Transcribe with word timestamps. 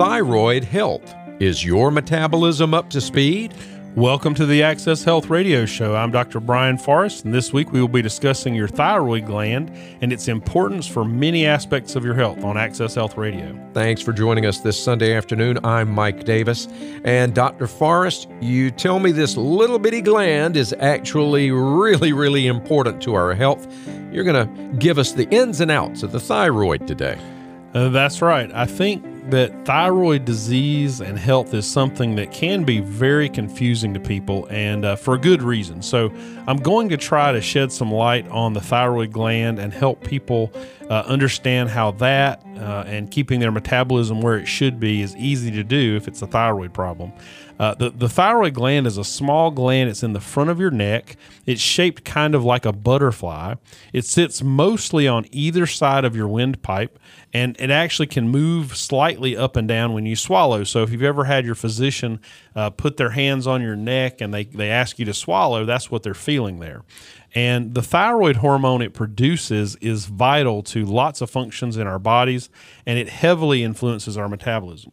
thyroid 0.00 0.64
health. 0.64 1.14
Is 1.40 1.62
your 1.62 1.90
metabolism 1.90 2.72
up 2.72 2.88
to 2.88 3.02
speed? 3.02 3.52
Welcome 3.94 4.32
to 4.36 4.46
the 4.46 4.62
Access 4.62 5.04
Health 5.04 5.28
Radio 5.28 5.66
Show. 5.66 5.94
I'm 5.94 6.10
Dr. 6.10 6.40
Brian 6.40 6.78
Forrest, 6.78 7.26
and 7.26 7.34
this 7.34 7.52
week 7.52 7.70
we 7.70 7.82
will 7.82 7.86
be 7.88 8.00
discussing 8.00 8.54
your 8.54 8.66
thyroid 8.66 9.26
gland 9.26 9.70
and 10.00 10.10
its 10.10 10.26
importance 10.26 10.86
for 10.86 11.04
many 11.04 11.44
aspects 11.44 11.96
of 11.96 12.04
your 12.06 12.14
health 12.14 12.42
on 12.44 12.56
Access 12.56 12.94
Health 12.94 13.18
Radio. 13.18 13.54
Thanks 13.74 14.00
for 14.00 14.14
joining 14.14 14.46
us 14.46 14.60
this 14.60 14.82
Sunday 14.82 15.14
afternoon. 15.14 15.62
I'm 15.66 15.90
Mike 15.90 16.24
Davis. 16.24 16.66
And 17.04 17.34
Dr. 17.34 17.66
Forrest, 17.66 18.26
you 18.40 18.70
tell 18.70 19.00
me 19.00 19.12
this 19.12 19.36
little 19.36 19.78
bitty 19.78 20.00
gland 20.00 20.56
is 20.56 20.74
actually 20.80 21.50
really, 21.50 22.14
really 22.14 22.46
important 22.46 23.02
to 23.02 23.12
our 23.12 23.34
health. 23.34 23.70
You're 24.10 24.24
going 24.24 24.48
to 24.48 24.76
give 24.78 24.96
us 24.96 25.12
the 25.12 25.28
ins 25.28 25.60
and 25.60 25.70
outs 25.70 26.02
of 26.02 26.12
the 26.12 26.20
thyroid 26.20 26.88
today. 26.88 27.18
Uh, 27.74 27.90
that's 27.90 28.22
right. 28.22 28.50
I 28.54 28.64
think 28.64 29.04
that 29.30 29.64
thyroid 29.64 30.24
disease 30.24 31.00
and 31.00 31.18
health 31.18 31.54
is 31.54 31.70
something 31.70 32.16
that 32.16 32.32
can 32.32 32.64
be 32.64 32.80
very 32.80 33.28
confusing 33.28 33.94
to 33.94 34.00
people 34.00 34.46
and 34.50 34.84
uh, 34.84 34.96
for 34.96 35.14
a 35.14 35.18
good 35.18 35.42
reason. 35.42 35.82
So, 35.82 36.12
I'm 36.46 36.56
going 36.56 36.88
to 36.88 36.96
try 36.96 37.32
to 37.32 37.40
shed 37.40 37.70
some 37.70 37.92
light 37.92 38.26
on 38.28 38.54
the 38.54 38.60
thyroid 38.60 39.12
gland 39.12 39.58
and 39.58 39.72
help 39.72 40.02
people 40.02 40.52
uh, 40.90 41.04
understand 41.06 41.70
how 41.70 41.92
that 41.92 42.44
uh, 42.56 42.82
and 42.86 43.10
keeping 43.12 43.38
their 43.38 43.52
metabolism 43.52 44.20
where 44.20 44.36
it 44.36 44.46
should 44.46 44.80
be 44.80 45.00
is 45.00 45.16
easy 45.16 45.50
to 45.52 45.62
do 45.62 45.96
if 45.96 46.08
it's 46.08 46.20
a 46.20 46.26
thyroid 46.26 46.74
problem. 46.74 47.12
Uh, 47.60 47.74
the, 47.74 47.90
the 47.90 48.08
thyroid 48.08 48.54
gland 48.54 48.86
is 48.86 48.96
a 48.96 49.04
small 49.04 49.50
gland. 49.50 49.88
It's 49.88 50.02
in 50.02 50.14
the 50.14 50.20
front 50.20 50.48
of 50.48 50.58
your 50.58 50.70
neck. 50.70 51.16
It's 51.44 51.60
shaped 51.60 52.04
kind 52.04 52.34
of 52.34 52.42
like 52.42 52.64
a 52.64 52.72
butterfly. 52.72 53.54
It 53.92 54.06
sits 54.06 54.42
mostly 54.42 55.06
on 55.06 55.26
either 55.30 55.66
side 55.66 56.06
of 56.06 56.16
your 56.16 56.26
windpipe, 56.26 56.98
and 57.34 57.54
it 57.60 57.70
actually 57.70 58.06
can 58.06 58.30
move 58.30 58.74
slightly 58.76 59.36
up 59.36 59.56
and 59.56 59.68
down 59.68 59.92
when 59.92 60.06
you 60.06 60.16
swallow. 60.16 60.64
So 60.64 60.82
if 60.82 60.90
you've 60.90 61.02
ever 61.02 61.24
had 61.24 61.44
your 61.44 61.54
physician 61.54 62.20
uh, 62.56 62.70
put 62.70 62.96
their 62.96 63.10
hands 63.10 63.46
on 63.46 63.60
your 63.60 63.76
neck 63.76 64.22
and 64.22 64.32
they, 64.32 64.44
they 64.44 64.70
ask 64.70 64.98
you 64.98 65.04
to 65.04 65.14
swallow, 65.14 65.66
that's 65.66 65.90
what 65.90 66.02
they're 66.02 66.14
feeling 66.14 66.60
there. 66.60 66.82
And 67.34 67.74
the 67.74 67.82
thyroid 67.82 68.36
hormone 68.36 68.82
it 68.82 68.92
produces 68.92 69.76
is 69.76 70.06
vital 70.06 70.62
to 70.64 70.84
lots 70.84 71.20
of 71.20 71.30
functions 71.30 71.76
in 71.76 71.86
our 71.86 71.98
bodies, 71.98 72.50
and 72.86 72.98
it 72.98 73.08
heavily 73.08 73.62
influences 73.62 74.16
our 74.16 74.28
metabolism. 74.28 74.92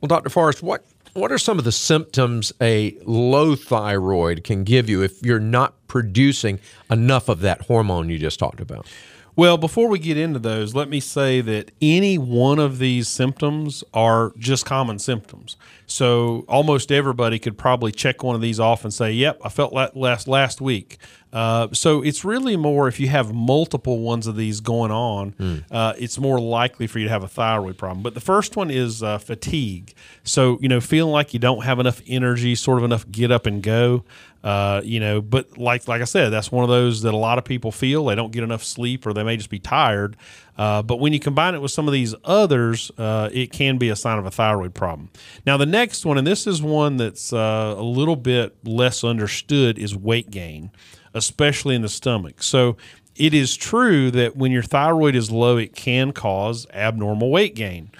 Well, 0.00 0.08
Dr. 0.08 0.28
Forrest, 0.28 0.62
what 0.62 0.84
what 1.14 1.30
are 1.30 1.38
some 1.38 1.58
of 1.58 1.64
the 1.64 1.72
symptoms 1.72 2.52
a 2.60 2.96
low 3.04 3.54
thyroid 3.54 4.44
can 4.44 4.64
give 4.64 4.88
you 4.88 5.02
if 5.02 5.22
you're 5.22 5.38
not 5.38 5.74
producing 5.86 6.58
enough 6.90 7.28
of 7.28 7.40
that 7.40 7.62
hormone 7.62 8.08
you 8.08 8.18
just 8.18 8.38
talked 8.38 8.60
about? 8.60 8.86
Well, 9.34 9.56
before 9.56 9.88
we 9.88 9.98
get 9.98 10.18
into 10.18 10.38
those, 10.38 10.74
let 10.74 10.90
me 10.90 11.00
say 11.00 11.40
that 11.40 11.70
any 11.80 12.18
one 12.18 12.58
of 12.58 12.78
these 12.78 13.08
symptoms 13.08 13.82
are 13.94 14.32
just 14.36 14.66
common 14.66 14.98
symptoms. 14.98 15.56
So 15.86 16.44
almost 16.48 16.92
everybody 16.92 17.38
could 17.38 17.56
probably 17.56 17.92
check 17.92 18.22
one 18.22 18.34
of 18.34 18.42
these 18.42 18.60
off 18.60 18.84
and 18.84 18.92
say, 18.92 19.12
"Yep, 19.12 19.40
I 19.42 19.48
felt 19.48 19.74
that 19.74 19.96
last 19.96 20.28
last 20.28 20.60
week." 20.60 20.98
Uh, 21.32 21.68
so 21.72 22.02
it's 22.02 22.24
really 22.24 22.56
more 22.56 22.88
if 22.88 23.00
you 23.00 23.08
have 23.08 23.32
multiple 23.32 24.00
ones 24.00 24.26
of 24.26 24.36
these 24.36 24.60
going 24.60 24.90
on, 24.90 25.32
mm. 25.32 25.64
uh, 25.70 25.94
it's 25.98 26.18
more 26.18 26.38
likely 26.38 26.86
for 26.86 26.98
you 26.98 27.06
to 27.06 27.10
have 27.10 27.24
a 27.24 27.28
thyroid 27.28 27.78
problem. 27.78 28.02
But 28.02 28.14
the 28.14 28.20
first 28.20 28.54
one 28.56 28.70
is 28.70 29.02
uh, 29.02 29.18
fatigue. 29.18 29.94
So 30.24 30.58
you 30.60 30.68
know, 30.68 30.80
feeling 30.80 31.12
like 31.12 31.32
you 31.32 31.40
don't 31.40 31.64
have 31.64 31.78
enough 31.78 32.02
energy, 32.06 32.54
sort 32.54 32.78
of 32.78 32.84
enough 32.84 33.10
get 33.10 33.30
up 33.30 33.46
and 33.46 33.62
go. 33.62 34.04
Uh, 34.44 34.80
you 34.84 34.98
know, 34.98 35.20
but 35.20 35.56
like 35.56 35.86
like 35.86 36.00
I 36.00 36.04
said, 36.04 36.30
that's 36.30 36.50
one 36.50 36.64
of 36.64 36.68
those 36.68 37.02
that 37.02 37.14
a 37.14 37.16
lot 37.16 37.38
of 37.38 37.44
people 37.44 37.70
feel 37.70 38.06
they 38.06 38.16
don't 38.16 38.32
get 38.32 38.42
enough 38.42 38.64
sleep 38.64 39.06
or 39.06 39.12
they 39.12 39.22
may 39.22 39.36
just 39.36 39.50
be 39.50 39.60
tired. 39.60 40.16
Uh, 40.58 40.82
but 40.82 40.96
when 40.96 41.12
you 41.12 41.20
combine 41.20 41.54
it 41.54 41.62
with 41.62 41.70
some 41.70 41.86
of 41.86 41.92
these 41.92 42.14
others, 42.24 42.90
uh, 42.98 43.30
it 43.32 43.52
can 43.52 43.78
be 43.78 43.88
a 43.88 43.96
sign 43.96 44.18
of 44.18 44.26
a 44.26 44.30
thyroid 44.30 44.74
problem. 44.74 45.10
Now, 45.46 45.56
the 45.56 45.66
next 45.66 46.04
one, 46.04 46.18
and 46.18 46.26
this 46.26 46.46
is 46.46 46.60
one 46.60 46.98
that's 46.98 47.32
uh, 47.32 47.74
a 47.76 47.82
little 47.82 48.16
bit 48.16 48.56
less 48.64 49.02
understood, 49.02 49.78
is 49.78 49.96
weight 49.96 50.30
gain, 50.30 50.70
especially 51.14 51.74
in 51.74 51.82
the 51.82 51.88
stomach. 51.88 52.42
So 52.42 52.76
it 53.16 53.34
is 53.34 53.56
true 53.56 54.10
that 54.12 54.36
when 54.36 54.52
your 54.52 54.62
thyroid 54.62 55.14
is 55.14 55.30
low, 55.30 55.56
it 55.56 55.74
can 55.74 56.12
cause 56.12 56.66
abnormal 56.72 57.30
weight 57.30 57.54
gain. 57.54 57.90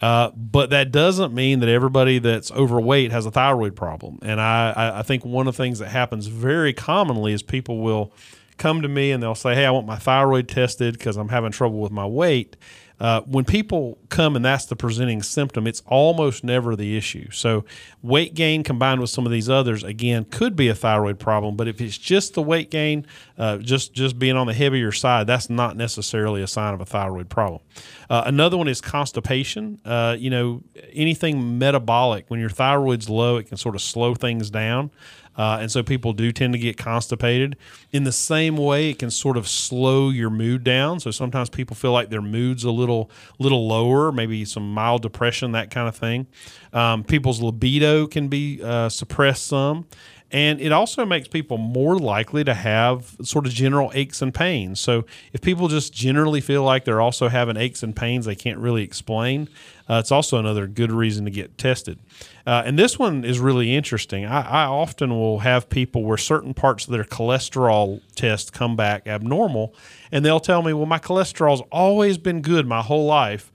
Uh, 0.00 0.30
but 0.30 0.70
that 0.70 0.90
doesn't 0.90 1.32
mean 1.32 1.60
that 1.60 1.68
everybody 1.68 2.18
that's 2.18 2.50
overweight 2.50 3.12
has 3.12 3.24
a 3.24 3.30
thyroid 3.30 3.76
problem. 3.76 4.18
And 4.22 4.40
I, 4.40 4.98
I 4.98 5.02
think 5.02 5.24
one 5.24 5.46
of 5.46 5.56
the 5.56 5.62
things 5.62 5.78
that 5.78 5.88
happens 5.88 6.26
very 6.26 6.72
commonly 6.72 7.32
is 7.32 7.42
people 7.42 7.78
will 7.78 8.12
come 8.58 8.82
to 8.82 8.88
me 8.88 9.12
and 9.12 9.22
they'll 9.22 9.36
say, 9.36 9.54
Hey, 9.54 9.64
I 9.64 9.70
want 9.70 9.86
my 9.86 9.96
thyroid 9.96 10.48
tested 10.48 10.98
because 10.98 11.16
I'm 11.16 11.28
having 11.28 11.52
trouble 11.52 11.78
with 11.78 11.92
my 11.92 12.06
weight. 12.06 12.56
Uh, 13.00 13.20
when 13.22 13.44
people 13.44 13.98
come 14.08 14.36
and 14.36 14.44
that's 14.44 14.66
the 14.66 14.76
presenting 14.76 15.22
symptom, 15.22 15.66
it's 15.66 15.82
almost 15.86 16.44
never 16.44 16.76
the 16.76 16.96
issue. 16.96 17.30
So, 17.30 17.64
weight 18.02 18.34
gain 18.34 18.62
combined 18.62 19.00
with 19.00 19.10
some 19.10 19.26
of 19.26 19.32
these 19.32 19.48
others, 19.48 19.82
again, 19.82 20.24
could 20.24 20.54
be 20.54 20.68
a 20.68 20.74
thyroid 20.74 21.18
problem. 21.18 21.56
But 21.56 21.68
if 21.68 21.80
it's 21.80 21.98
just 21.98 22.34
the 22.34 22.42
weight 22.42 22.70
gain, 22.70 23.06
uh, 23.38 23.58
just 23.58 23.92
just 23.92 24.18
being 24.18 24.36
on 24.36 24.46
the 24.46 24.54
heavier 24.54 24.92
side, 24.92 25.26
that's 25.26 25.50
not 25.50 25.76
necessarily 25.76 26.42
a 26.42 26.46
sign 26.46 26.74
of 26.74 26.80
a 26.80 26.86
thyroid 26.86 27.28
problem. 27.28 27.60
Uh, 28.08 28.22
another 28.26 28.56
one 28.56 28.68
is 28.68 28.80
constipation. 28.80 29.80
Uh, 29.84 30.16
you 30.18 30.30
know, 30.30 30.62
anything 30.92 31.58
metabolic 31.58 32.26
when 32.28 32.40
your 32.40 32.50
thyroid's 32.50 33.08
low, 33.08 33.36
it 33.36 33.48
can 33.48 33.56
sort 33.56 33.74
of 33.74 33.82
slow 33.82 34.14
things 34.14 34.50
down. 34.50 34.90
Uh, 35.36 35.58
and 35.60 35.70
so 35.70 35.82
people 35.82 36.12
do 36.12 36.30
tend 36.30 36.52
to 36.52 36.58
get 36.58 36.76
constipated. 36.76 37.56
In 37.90 38.04
the 38.04 38.12
same 38.12 38.56
way, 38.56 38.90
it 38.90 38.98
can 38.98 39.10
sort 39.10 39.36
of 39.36 39.48
slow 39.48 40.10
your 40.10 40.30
mood 40.30 40.62
down. 40.62 41.00
So 41.00 41.10
sometimes 41.10 41.48
people 41.48 41.74
feel 41.74 41.92
like 41.92 42.10
their 42.10 42.22
mood's 42.22 42.64
a 42.64 42.70
little 42.70 42.81
little 42.82 43.10
little 43.38 43.66
lower, 43.66 44.12
maybe 44.12 44.44
some 44.44 44.72
mild 44.74 45.02
depression, 45.02 45.52
that 45.52 45.70
kind 45.70 45.88
of 45.88 45.96
thing. 45.96 46.26
Um, 46.72 47.04
people's 47.04 47.40
libido 47.40 48.06
can 48.06 48.28
be 48.28 48.60
uh, 48.62 48.88
suppressed 48.88 49.46
some. 49.46 49.86
And 50.32 50.62
it 50.62 50.72
also 50.72 51.04
makes 51.04 51.28
people 51.28 51.58
more 51.58 51.98
likely 51.98 52.42
to 52.44 52.54
have 52.54 53.16
sort 53.22 53.46
of 53.46 53.52
general 53.52 53.92
aches 53.94 54.22
and 54.22 54.32
pains. 54.32 54.80
So 54.80 55.04
if 55.34 55.42
people 55.42 55.68
just 55.68 55.92
generally 55.92 56.40
feel 56.40 56.64
like 56.64 56.86
they're 56.86 57.02
also 57.02 57.28
having 57.28 57.58
aches 57.58 57.82
and 57.82 57.94
pains 57.94 58.24
they 58.24 58.34
can't 58.34 58.58
really 58.58 58.82
explain, 58.82 59.50
uh, 59.90 59.98
it's 59.98 60.10
also 60.10 60.38
another 60.38 60.66
good 60.66 60.90
reason 60.90 61.26
to 61.26 61.30
get 61.30 61.58
tested. 61.58 61.98
Uh, 62.46 62.62
and 62.64 62.78
this 62.78 62.98
one 62.98 63.26
is 63.26 63.40
really 63.40 63.74
interesting. 63.74 64.24
I, 64.24 64.40
I, 64.40 64.64
often 64.64 65.10
will 65.10 65.40
have 65.40 65.68
people 65.68 66.02
where 66.02 66.16
certain 66.16 66.54
parts 66.54 66.86
of 66.86 66.92
their 66.92 67.04
cholesterol 67.04 68.00
test 68.14 68.54
come 68.54 68.74
back 68.74 69.06
abnormal, 69.06 69.74
and 70.10 70.24
they'll 70.24 70.40
tell 70.40 70.62
me, 70.62 70.72
"Well, 70.72 70.86
my 70.86 70.98
cholesterol's 70.98 71.62
always 71.70 72.16
been 72.16 72.40
good 72.40 72.66
my 72.66 72.80
whole 72.80 73.04
life." 73.04 73.52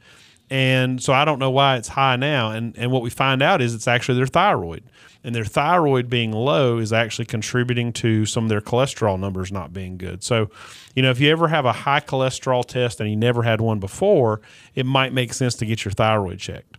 And 0.50 1.02
so 1.04 1.14
I 1.14 1.26
don't 1.26 1.40
know 1.40 1.52
why 1.52 1.78
it's 1.78 1.90
high 1.90 2.16
now. 2.16 2.52
And, 2.52 2.78
and 2.78 2.92
what 2.92 3.02
we 3.02 3.10
find 3.10 3.42
out 3.42 3.62
is 3.62 3.76
it's 3.76 3.88
actually 3.88 4.18
their 4.18 4.28
thyroid 4.28 4.84
and 5.28 5.36
their 5.36 5.44
thyroid 5.44 6.10
being 6.10 6.32
low 6.32 6.78
is 6.78 6.94
actually 6.94 7.26
contributing 7.26 7.92
to 7.92 8.26
some 8.26 8.46
of 8.46 8.50
their 8.50 8.62
cholesterol 8.62 9.20
numbers 9.20 9.52
not 9.52 9.74
being 9.74 9.98
good. 9.98 10.24
So, 10.24 10.50
you 10.96 11.02
know, 11.02 11.12
if 11.12 11.20
you 11.20 11.30
ever 11.32 11.50
have 11.50 11.66
a 11.66 11.74
high 11.74 12.00
cholesterol 12.00 12.66
test 12.66 13.02
and 13.02 13.10
you 13.10 13.18
never 13.18 13.44
had 13.44 13.60
one 13.60 13.80
before, 13.80 14.40
it 14.74 14.86
might 14.86 15.12
make 15.12 15.34
sense 15.34 15.56
to 15.56 15.66
get 15.66 15.84
your 15.84 15.92
thyroid 15.92 16.40
checked. 16.40 16.78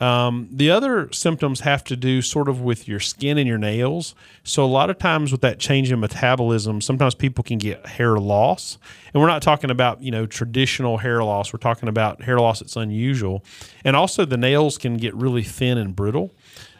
Um, 0.00 0.48
the 0.50 0.70
other 0.70 1.12
symptoms 1.12 1.60
have 1.60 1.84
to 1.84 1.96
do 1.96 2.22
sort 2.22 2.48
of 2.48 2.62
with 2.62 2.88
your 2.88 3.00
skin 3.00 3.36
and 3.36 3.46
your 3.46 3.58
nails. 3.58 4.14
So, 4.44 4.64
a 4.64 4.66
lot 4.66 4.88
of 4.88 4.98
times 4.98 5.30
with 5.30 5.42
that 5.42 5.58
change 5.58 5.92
in 5.92 6.00
metabolism, 6.00 6.80
sometimes 6.80 7.14
people 7.14 7.44
can 7.44 7.58
get 7.58 7.84
hair 7.86 8.16
loss. 8.16 8.78
And 9.12 9.20
we're 9.20 9.28
not 9.28 9.42
talking 9.42 9.70
about, 9.70 10.02
you 10.02 10.10
know, 10.10 10.24
traditional 10.24 10.98
hair 10.98 11.22
loss. 11.22 11.52
We're 11.52 11.58
talking 11.58 11.88
about 11.88 12.22
hair 12.22 12.38
loss 12.38 12.60
that's 12.60 12.76
unusual. 12.76 13.44
And 13.84 13.94
also, 13.94 14.24
the 14.24 14.38
nails 14.38 14.78
can 14.78 14.96
get 14.96 15.14
really 15.14 15.42
thin 15.42 15.76
and 15.76 15.94
brittle. 15.94 16.32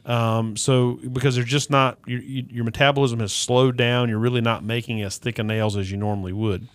Um, 0.07 0.57
so 0.57 0.99
because 1.13 1.37
they're 1.37 1.45
just 1.45 1.71
not 1.71 1.99
your, 2.07 2.21
your 2.21 2.65
metabolism 2.65 3.21
has 3.21 3.33
slowed 3.33 3.77
down, 3.77 4.09
you're 4.09 4.19
really 4.19 4.41
not 4.41 4.65
making 4.65 5.03
as 5.03 5.19
thick 5.19 5.39
of 5.39 5.47
nails 5.47 5.77
as 5.77 5.91
you 5.91 5.99
normally 5.99 6.33
would. 6.33 6.67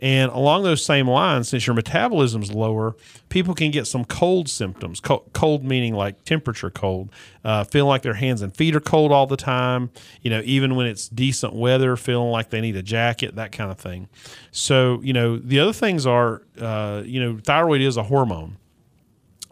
And 0.00 0.32
along 0.32 0.62
those 0.62 0.82
same 0.82 1.06
lines, 1.06 1.50
since 1.50 1.66
your 1.66 1.76
metabolism's 1.76 2.50
lower, 2.50 2.96
people 3.28 3.54
can 3.54 3.70
get 3.70 3.86
some 3.86 4.06
cold 4.06 4.48
symptoms. 4.48 4.98
Cold, 4.98 5.62
meaning 5.62 5.94
like 5.94 6.24
temperature 6.24 6.70
cold, 6.70 7.10
uh, 7.44 7.64
feeling 7.64 7.88
like 7.88 8.00
their 8.00 8.14
hands 8.14 8.40
and 8.40 8.56
feet 8.56 8.74
are 8.74 8.80
cold 8.80 9.12
all 9.12 9.26
the 9.26 9.36
time. 9.36 9.90
You 10.22 10.30
know, 10.30 10.40
even 10.46 10.74
when 10.74 10.86
it's 10.86 11.06
decent 11.06 11.52
weather, 11.52 11.96
feeling 11.96 12.30
like 12.30 12.48
they 12.48 12.62
need 12.62 12.76
a 12.76 12.82
jacket, 12.82 13.36
that 13.36 13.52
kind 13.52 13.70
of 13.70 13.78
thing. 13.78 14.08
So, 14.52 15.02
you 15.02 15.12
know, 15.12 15.36
the 15.36 15.60
other 15.60 15.74
things 15.74 16.06
are, 16.06 16.42
uh, 16.58 17.02
you 17.04 17.20
know, 17.20 17.38
thyroid 17.38 17.82
is 17.82 17.98
a 17.98 18.04
hormone. 18.04 18.56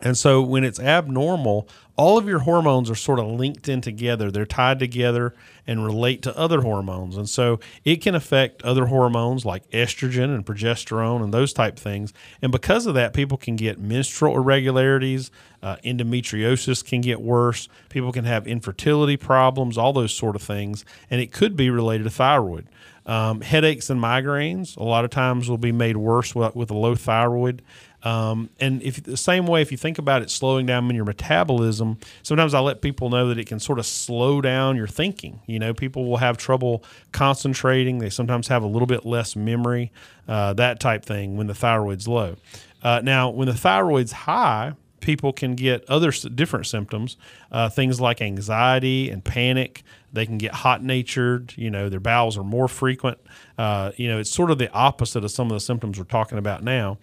And 0.01 0.17
so 0.17 0.41
when 0.41 0.65
it's 0.65 0.79
abnormal, 0.81 1.69
all 1.97 2.17
of 2.17 2.27
your 2.29 2.39
hormones 2.39 2.89
are 2.89 2.95
sort 2.95 3.19
of 3.19 3.27
linked 3.27 3.69
in 3.69 3.81
together. 3.81 4.31
They're 4.31 4.47
tied 4.47 4.79
together 4.79 5.35
and 5.69 5.85
relate 5.85 6.23
to 6.23 6.37
other 6.37 6.63
hormones. 6.63 7.17
And 7.17 7.29
so 7.29 7.61
it 7.85 7.97
can 7.97 8.15
affect 8.15 8.63
other 8.63 8.87
hormones 8.87 9.45
like 9.45 9.71
estrogen 9.71 10.35
and 10.35 10.45
progesterone 10.45 11.23
and 11.23 11.33
those 11.33 11.53
type 11.53 11.79
things. 11.79 12.13
And 12.41 12.51
because 12.51 12.87
of 12.87 12.95
that, 12.95 13.13
people 13.13 13.37
can 13.37 13.55
get 13.55 13.79
menstrual 13.79 14.35
irregularities, 14.35 15.31
uh, 15.63 15.77
endometriosis 15.85 16.83
can 16.83 17.03
get 17.03 17.21
worse, 17.21 17.69
people 17.91 18.13
can 18.13 18.25
have 18.25 18.47
infertility 18.47 19.19
problems, 19.19 19.77
all 19.77 19.93
those 19.93 20.15
sort 20.15 20.35
of 20.35 20.43
things. 20.43 20.87
And 21.11 21.21
it 21.21 21.33
could 21.33 21.55
be 21.55 21.69
related 21.69 22.05
to 22.05 22.11
thyroid. 22.11 22.67
Um, 23.05 23.41
headaches 23.41 23.89
and 23.89 23.99
migraines 23.99 24.77
a 24.77 24.83
lot 24.83 25.05
of 25.05 25.11
times 25.11 25.49
will 25.49 25.57
be 25.57 25.73
made 25.73 25.97
worse 25.97 26.35
with, 26.35 26.55
with 26.55 26.71
a 26.71 26.75
low 26.75 26.95
thyroid. 26.95 27.63
Um, 28.03 28.51
and 28.61 28.83
if 28.83 29.03
the 29.03 29.17
same 29.17 29.47
way, 29.47 29.63
if 29.63 29.73
you 29.73 29.79
think 29.79 29.99
about 29.99 30.23
it 30.23 30.31
slowing 30.31 30.67
down 30.67 30.89
in 30.89 30.95
your 30.95 31.05
metabolism, 31.05 31.99
sometimes 32.23 32.55
I 32.55 32.61
let 32.61 32.81
people 32.81 33.11
know 33.11 33.29
that 33.29 33.39
it 33.39 33.47
can 33.47 33.59
sort 33.59 33.79
of 33.79 33.87
slow 33.87 34.41
down 34.41 34.77
your 34.77 34.87
thinking. 34.87 35.41
You 35.47 35.58
know, 35.59 35.75
people 35.75 36.07
will 36.07 36.17
have 36.19 36.37
trouble 36.37 36.85
concentrating. 37.13 37.99
They 37.99 38.11
sometimes 38.11 38.49
have 38.49 38.63
a 38.63 38.67
little 38.67 38.87
bit 38.87 39.05
less 39.05 39.37
memory, 39.37 39.93
uh, 40.27 40.55
that 40.55 40.81
type 40.81 41.05
thing 41.05 41.37
when 41.37 41.47
the 41.47 41.55
thyroid's 41.55 42.09
low. 42.09 42.37
Uh, 42.83 43.01
now, 43.03 43.31
when 43.31 43.49
the 43.49 43.55
thyroid's 43.55 44.13
high, 44.13 44.75
people 45.01 45.33
can 45.33 45.55
get 45.55 45.89
other 45.89 46.11
different 46.11 46.67
symptoms, 46.67 47.17
uh, 47.53 47.69
things 47.69 48.01
like 48.01 48.21
anxiety 48.21 49.11
and 49.11 49.25
panic. 49.25 49.83
They 50.13 50.27
can 50.27 50.39
get 50.39 50.53
hot 50.53 50.83
natured. 50.83 51.55
You 51.57 51.71
know, 51.71 51.89
their 51.89 52.01
bowels 52.01 52.39
are 52.39 52.45
more 52.45 52.69
frequent. 52.69 53.19
Uh, 53.57 53.93
you 53.97 54.09
know, 54.09 54.19
it's 54.19 54.31
sort 54.31 54.51
of 54.51 54.59
the 54.59 54.71
opposite 54.73 55.25
of 55.25 55.31
some 55.31 55.49
of 55.49 55.55
the 55.55 55.61
symptoms 55.61 55.99
we're 55.99 56.05
talking 56.05 56.39
about 56.39 56.63
now 56.63 56.99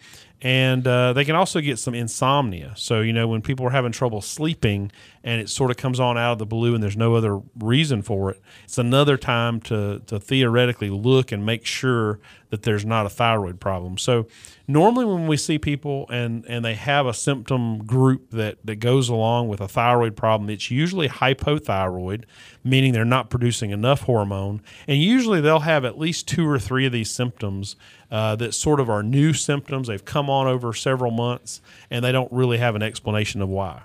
and 0.46 0.86
uh, 0.88 1.12
they 1.14 1.26
can 1.26 1.36
also 1.36 1.60
get 1.60 1.80
some 1.80 1.96
insomnia. 1.96 2.72
So 2.78 3.02
you 3.02 3.14
know 3.14 3.28
when 3.28 3.42
people 3.42 3.66
are 3.66 3.72
having 3.72 3.92
trouble 3.92 4.22
sleeping 4.22 4.92
and 5.24 5.42
it 5.42 5.50
sort 5.50 5.72
of 5.72 5.78
comes 5.78 6.00
on 6.00 6.20
out 6.20 6.34
of 6.34 6.38
the 6.38 6.46
blue 6.46 6.76
and 6.76 6.84
there's 6.84 6.96
no 6.96 7.16
other 7.16 7.42
reason 7.60 8.04
for 8.04 8.30
it, 8.30 8.40
it's 8.64 8.78
another 8.78 9.18
time 9.18 9.60
to 9.62 10.04
to 10.06 10.20
theoretically 10.20 10.92
look 10.92 11.32
and 11.32 11.48
make 11.48 11.66
sure 11.66 12.20
that 12.52 12.62
there's 12.62 12.86
not 12.86 13.08
a 13.08 13.10
thyroid 13.10 13.60
problem. 13.60 13.98
So 13.98 14.28
normally 14.68 15.06
when 15.06 15.28
we 15.28 15.38
see 15.38 15.58
people 15.58 16.06
and 16.10 16.46
and 16.48 16.64
they 16.64 16.76
have 16.76 17.06
a 17.06 17.14
symptom 17.14 17.86
group 17.86 18.32
that 18.32 18.58
that 18.64 18.78
goes 18.78 19.10
along 19.10 19.48
with 19.48 19.62
a 19.62 19.68
thyroid 19.68 20.16
problem, 20.16 20.50
it's 20.50 20.72
usually 20.72 21.08
hypothyroid, 21.08 22.24
meaning 22.64 22.94
they're 22.94 23.06
not 23.06 23.30
producing 23.30 23.72
enough 23.72 24.02
hormone, 24.02 24.62
and 24.88 25.02
usually 25.02 25.42
they'll 25.42 25.60
have 25.60 25.86
at 25.86 25.98
least 25.98 26.28
two 26.28 26.48
or 26.48 26.60
three 26.60 26.86
of 26.86 26.92
these 26.92 27.10
symptoms 27.10 27.76
uh, 28.12 28.36
that 28.36 28.54
sort 28.54 28.80
of 28.80 28.90
are 28.90 29.04
new 29.04 29.34
symptoms. 29.34 29.88
They've 29.88 30.04
come 30.04 30.30
on 30.30 30.48
over 30.48 30.74
several 30.74 31.12
months, 31.12 31.62
and 31.90 32.04
they 32.04 32.12
don't 32.12 32.32
really 32.32 32.58
have 32.58 32.76
an 32.76 32.84
explanation 32.84 33.42
of 33.42 33.50
why 33.50 33.84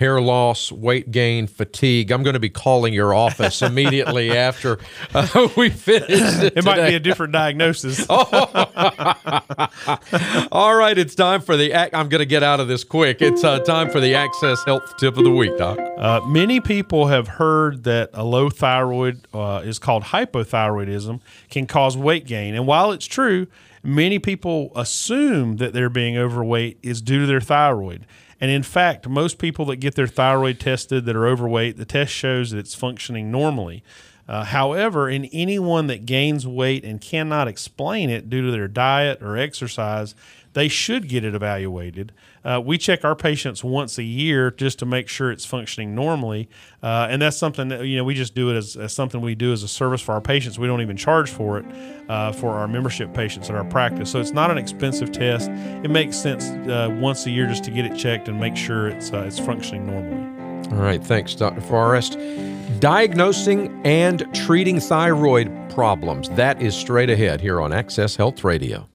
hair 0.00 0.20
loss, 0.20 0.72
weight 0.72 1.10
gain, 1.10 1.46
fatigue. 1.46 2.10
I'm 2.10 2.22
going 2.22 2.32
to 2.32 2.40
be 2.40 2.48
calling 2.48 2.94
your 2.94 3.12
office 3.12 3.60
immediately 3.70 4.34
after 4.36 4.78
uh, 5.14 5.48
we 5.58 5.68
finish. 5.68 6.08
It, 6.08 6.56
it 6.56 6.64
might 6.64 6.88
be 6.88 6.94
a 6.94 7.00
different 7.00 7.34
diagnosis. 7.34 8.06
All 8.08 8.24
right, 10.74 10.96
it's 10.96 11.14
time 11.14 11.42
for 11.42 11.54
the. 11.54 11.74
I'm 11.94 12.08
going 12.08 12.20
to 12.20 12.26
get 12.26 12.42
out 12.42 12.60
of 12.60 12.68
this 12.68 12.82
quick. 12.82 13.20
It's 13.20 13.44
uh, 13.44 13.58
time 13.60 13.90
for 13.90 14.00
the 14.00 14.14
Access 14.14 14.64
Health 14.64 14.96
Tip 14.96 15.18
of 15.18 15.24
the 15.24 15.30
Week, 15.30 15.56
Doc. 15.58 15.78
Uh, 15.98 16.22
many 16.26 16.60
people 16.60 17.08
have 17.08 17.28
heard 17.28 17.84
that 17.84 18.08
a 18.14 18.24
low 18.24 18.48
thyroid 18.48 19.26
uh, 19.34 19.60
is 19.62 19.78
called 19.78 20.04
hypothyroidism, 20.04 21.20
can 21.50 21.66
cause 21.66 21.98
weight 21.98 22.26
gain, 22.26 22.54
and 22.54 22.66
while 22.66 22.90
it's 22.90 23.06
true. 23.06 23.46
Many 23.82 24.18
people 24.18 24.72
assume 24.76 25.56
that 25.56 25.72
they're 25.72 25.88
being 25.88 26.14
overweight 26.14 26.76
is 26.82 27.00
due 27.00 27.20
to 27.20 27.26
their 27.26 27.40
thyroid. 27.40 28.06
And 28.40 28.50
in 28.50 28.62
fact, 28.62 29.08
most 29.08 29.38
people 29.38 29.66
that 29.66 29.76
get 29.76 29.94
their 29.94 30.06
thyroid 30.06 30.58
tested 30.58 31.04
that 31.04 31.14
are 31.14 31.26
overweight, 31.26 31.76
the 31.76 31.84
test 31.84 32.12
shows 32.12 32.50
that 32.50 32.58
it's 32.58 32.74
functioning 32.74 33.30
normally. 33.30 33.82
Uh, 34.30 34.44
however, 34.44 35.10
in 35.10 35.24
anyone 35.32 35.88
that 35.88 36.06
gains 36.06 36.46
weight 36.46 36.84
and 36.84 37.00
cannot 37.00 37.48
explain 37.48 38.08
it 38.08 38.30
due 38.30 38.42
to 38.46 38.52
their 38.52 38.68
diet 38.68 39.20
or 39.20 39.36
exercise, 39.36 40.14
they 40.52 40.68
should 40.68 41.08
get 41.08 41.24
it 41.24 41.34
evaluated. 41.34 42.12
Uh, 42.44 42.62
we 42.64 42.78
check 42.78 43.04
our 43.04 43.16
patients 43.16 43.64
once 43.64 43.98
a 43.98 44.04
year 44.04 44.52
just 44.52 44.78
to 44.78 44.86
make 44.86 45.08
sure 45.08 45.32
it's 45.32 45.44
functioning 45.44 45.96
normally, 45.96 46.48
uh, 46.80 47.08
and 47.10 47.20
that's 47.20 47.36
something 47.36 47.68
that 47.68 47.84
you 47.84 47.96
know 47.96 48.04
we 48.04 48.14
just 48.14 48.36
do 48.36 48.50
it 48.50 48.56
as, 48.56 48.76
as, 48.76 48.92
something 48.92 49.20
we 49.20 49.34
do 49.34 49.52
as 49.52 49.64
a 49.64 49.68
service 49.68 50.00
for 50.00 50.12
our 50.12 50.20
patients. 50.20 50.60
We 50.60 50.68
don't 50.68 50.80
even 50.80 50.96
charge 50.96 51.28
for 51.28 51.58
it 51.58 51.66
uh, 52.08 52.30
for 52.30 52.50
our 52.50 52.68
membership 52.68 53.12
patients 53.12 53.48
in 53.48 53.56
our 53.56 53.64
practice, 53.64 54.12
so 54.12 54.20
it's 54.20 54.32
not 54.32 54.52
an 54.52 54.58
expensive 54.58 55.10
test. 55.10 55.50
It 55.50 55.90
makes 55.90 56.16
sense 56.16 56.50
uh, 56.70 56.96
once 57.00 57.26
a 57.26 57.30
year 57.30 57.48
just 57.48 57.64
to 57.64 57.72
get 57.72 57.84
it 57.84 57.96
checked 57.98 58.28
and 58.28 58.38
make 58.38 58.56
sure 58.56 58.88
it's 58.88 59.12
uh, 59.12 59.24
it's 59.26 59.40
functioning 59.40 59.86
normally. 59.86 60.39
All 60.72 60.78
right, 60.78 61.02
thanks, 61.02 61.34
Dr. 61.34 61.60
Forrest. 61.60 62.18
Diagnosing 62.80 63.80
and 63.84 64.26
treating 64.34 64.80
thyroid 64.80 65.50
problems. 65.70 66.28
That 66.30 66.60
is 66.60 66.74
straight 66.74 67.10
ahead 67.10 67.40
here 67.40 67.60
on 67.60 67.72
Access 67.72 68.16
Health 68.16 68.44
Radio. 68.44 68.89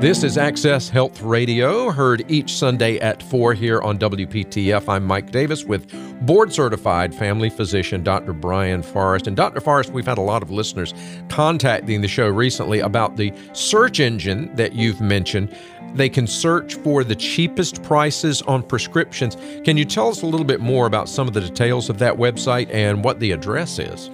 This 0.00 0.24
is 0.24 0.38
Access 0.38 0.88
Health 0.88 1.20
Radio, 1.20 1.90
heard 1.90 2.24
each 2.26 2.54
Sunday 2.54 2.98
at 3.00 3.22
4 3.22 3.52
here 3.52 3.82
on 3.82 3.98
WPTF. 3.98 4.88
I'm 4.88 5.04
Mike 5.04 5.30
Davis 5.30 5.66
with 5.66 5.92
board 6.24 6.54
certified 6.54 7.14
family 7.14 7.50
physician 7.50 8.02
Dr. 8.02 8.32
Brian 8.32 8.82
Forrest. 8.82 9.26
And 9.26 9.36
Dr. 9.36 9.60
Forrest, 9.60 9.92
we've 9.92 10.06
had 10.06 10.16
a 10.16 10.22
lot 10.22 10.42
of 10.42 10.50
listeners 10.50 10.94
contacting 11.28 12.00
the 12.00 12.08
show 12.08 12.28
recently 12.28 12.80
about 12.80 13.18
the 13.18 13.30
search 13.52 14.00
engine 14.00 14.50
that 14.56 14.72
you've 14.72 15.02
mentioned. 15.02 15.54
They 15.92 16.08
can 16.08 16.26
search 16.26 16.76
for 16.76 17.04
the 17.04 17.14
cheapest 17.14 17.82
prices 17.82 18.40
on 18.40 18.62
prescriptions. 18.62 19.36
Can 19.66 19.76
you 19.76 19.84
tell 19.84 20.08
us 20.08 20.22
a 20.22 20.26
little 20.26 20.46
bit 20.46 20.60
more 20.60 20.86
about 20.86 21.10
some 21.10 21.28
of 21.28 21.34
the 21.34 21.42
details 21.42 21.90
of 21.90 21.98
that 21.98 22.14
website 22.14 22.72
and 22.72 23.04
what 23.04 23.20
the 23.20 23.32
address 23.32 23.78
is? 23.78 24.08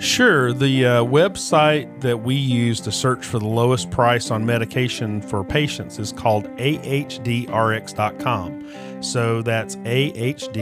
Sure. 0.00 0.52
The 0.52 0.86
uh, 0.86 1.04
website 1.04 2.00
that 2.02 2.18
we 2.18 2.36
use 2.36 2.80
to 2.80 2.92
search 2.92 3.26
for 3.26 3.40
the 3.40 3.48
lowest 3.48 3.90
price 3.90 4.30
on 4.30 4.46
medication 4.46 5.20
for 5.20 5.42
patients 5.42 5.98
is 5.98 6.12
called 6.12 6.44
ahdrx.com. 6.56 7.42
So 9.02 9.42
that's 9.42 9.76
ahdrx.com, 9.76 10.58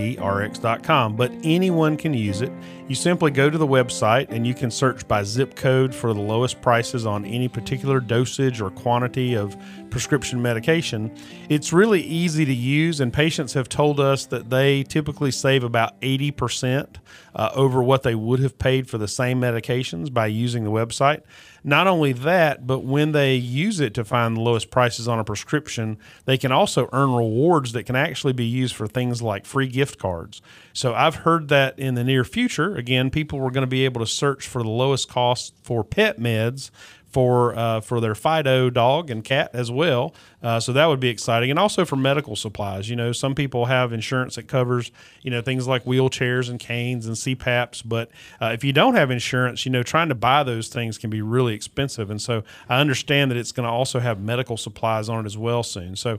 but 1.17 1.33
anyone 1.43 1.97
can 1.97 2.15
use 2.15 2.41
it. 2.43 2.53
You 2.88 2.94
simply 2.94 3.33
go 3.33 3.50
to 3.50 3.59
the 3.59 3.67
website 3.67 4.29
and 4.31 4.47
you 4.47 4.55
can 4.55 4.71
search 4.71 5.09
by 5.09 5.25
zip 5.25 5.56
code 5.56 5.93
for 5.93 6.15
the 6.15 6.21
lowest 6.21 6.62
prices 6.62 7.05
on 7.05 7.25
any 7.25 7.49
particular 7.49 7.99
dosage 7.99 8.61
or 8.61 8.71
quantity 8.71 9.35
of 9.35 9.56
prescription 9.91 10.41
medication. 10.41 11.12
It's 11.49 11.73
really 11.73 12.00
easy 12.03 12.44
to 12.44 12.55
use, 12.55 13.00
and 13.00 13.12
patients 13.12 13.55
have 13.55 13.69
told 13.69 13.99
us 13.99 14.27
that 14.27 14.50
they 14.50 14.85
typically 14.85 15.33
save 15.33 15.65
about 15.65 16.00
80% 16.00 16.99
uh, 17.35 17.50
over 17.56 17.83
what 17.83 18.05
they 18.05 18.15
would 18.15 18.38
have 18.38 18.56
paid 18.56 18.88
for 18.88 18.99
the 18.99 19.09
same 19.09 19.41
medications 19.41 20.12
by 20.12 20.27
using 20.29 20.62
the 20.62 20.71
website. 20.71 21.23
Not 21.65 21.88
only 21.88 22.12
that, 22.12 22.69
but 22.69 22.85
when 22.85 23.11
they 23.11 23.35
use 23.35 23.81
it 23.81 23.94
to 23.94 24.05
find 24.05 24.37
the 24.37 24.41
lowest 24.41 24.71
prices 24.71 25.09
on 25.09 25.19
a 25.19 25.25
prescription, 25.25 25.99
they 26.25 26.38
can 26.38 26.53
also 26.53 26.88
earn 26.93 27.12
rewards 27.12 27.73
that 27.73 27.83
can 27.85 27.97
actually 27.97 28.35
be 28.35 28.44
used 28.44 28.77
for 28.77 28.87
things 28.87 29.23
like 29.23 29.44
free 29.44 29.67
gift 29.67 29.99
cards. 29.99 30.41
So 30.76 30.94
I've 30.94 31.14
heard 31.14 31.49
that 31.49 31.78
in 31.78 31.94
the 31.94 32.05
near 32.05 32.23
future, 32.23 32.76
again, 32.76 33.08
people 33.08 33.38
were 33.38 33.50
going 33.50 33.62
to 33.62 33.67
be 33.67 33.87
able 33.87 34.02
to 34.02 34.06
search 34.06 34.46
for 34.46 34.62
the 34.62 34.69
lowest 34.69 35.08
cost 35.08 35.55
for 35.62 35.82
pet 35.82 36.20
meds 36.20 36.70
for 37.06 37.56
uh, 37.58 37.81
for 37.81 37.99
their 37.99 38.14
Fido 38.14 38.69
dog 38.69 39.08
and 39.08 39.25
cat 39.25 39.49
as 39.55 39.70
well. 39.70 40.14
Uh, 40.43 40.61
so 40.61 40.75
that 40.75 40.84
would 40.84 41.00
be 41.00 41.08
exciting, 41.08 41.49
and 41.49 41.58
also 41.58 41.87
for 41.87 41.96
medical 41.96 42.37
supplies. 42.37 42.90
You 42.90 42.97
know, 42.97 43.12
some 43.12 43.35
people 43.35 43.64
have 43.64 43.90
insurance 43.90 44.35
that 44.35 44.49
covers 44.49 44.92
you 45.23 45.30
know 45.30 45.40
things 45.40 45.66
like 45.66 45.85
wheelchairs 45.85 46.50
and 46.50 46.61
canes 46.61 47.06
and 47.06 47.16
CPAPs, 47.16 47.83
but 47.83 48.11
uh, 48.38 48.50
if 48.52 48.62
you 48.62 48.75
don't 48.75 48.97
have 48.97 49.11
insurance, 49.11 49.64
you 49.64 49.73
know, 49.73 49.83
trying 49.83 50.11
to 50.11 50.14
buy 50.14 50.42
those 50.42 50.68
things 50.68 50.99
can 50.99 51.09
be 51.09 51.23
really 51.23 51.54
expensive. 51.54 52.11
And 52.11 52.21
so 52.21 52.42
I 52.68 52.80
understand 52.80 53.30
that 53.30 53.38
it's 53.38 53.50
going 53.52 53.66
to 53.66 53.73
also 53.73 53.99
have 53.99 54.21
medical 54.21 54.59
supplies 54.59 55.09
on 55.09 55.25
it 55.25 55.26
as 55.26 55.38
well 55.38 55.62
soon. 55.62 55.97
So 55.97 56.18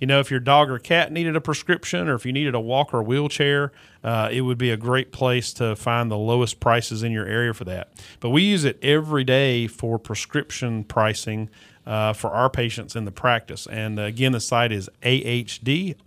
you 0.00 0.06
know, 0.06 0.20
if 0.20 0.30
your 0.30 0.40
dog 0.40 0.70
or 0.70 0.78
cat 0.78 1.12
needed 1.12 1.34
a 1.36 1.40
prescription 1.40 2.08
or 2.08 2.14
if 2.14 2.24
you 2.24 2.32
needed 2.32 2.54
a 2.54 2.60
walker 2.60 2.98
or 2.98 3.02
wheelchair, 3.02 3.72
uh, 4.04 4.28
it 4.30 4.42
would 4.42 4.58
be 4.58 4.70
a 4.70 4.76
great 4.76 5.12
place 5.12 5.52
to 5.54 5.74
find 5.76 6.10
the 6.10 6.16
lowest 6.16 6.60
prices 6.60 7.02
in 7.02 7.12
your 7.12 7.26
area 7.26 7.52
for 7.52 7.64
that. 7.64 7.92
But 8.20 8.30
we 8.30 8.42
use 8.42 8.64
it 8.64 8.78
every 8.82 9.24
day 9.24 9.66
for 9.66 9.98
prescription 9.98 10.84
pricing 10.84 11.50
uh, 11.86 12.12
for 12.12 12.30
our 12.30 12.50
patients 12.50 12.94
in 12.94 13.04
the 13.04 13.10
practice. 13.10 13.66
And 13.66 13.98
uh, 13.98 14.02
again, 14.02 14.32
the 14.32 14.40
site 14.40 14.72
is 14.72 14.88
ahdrx.com 15.02 15.98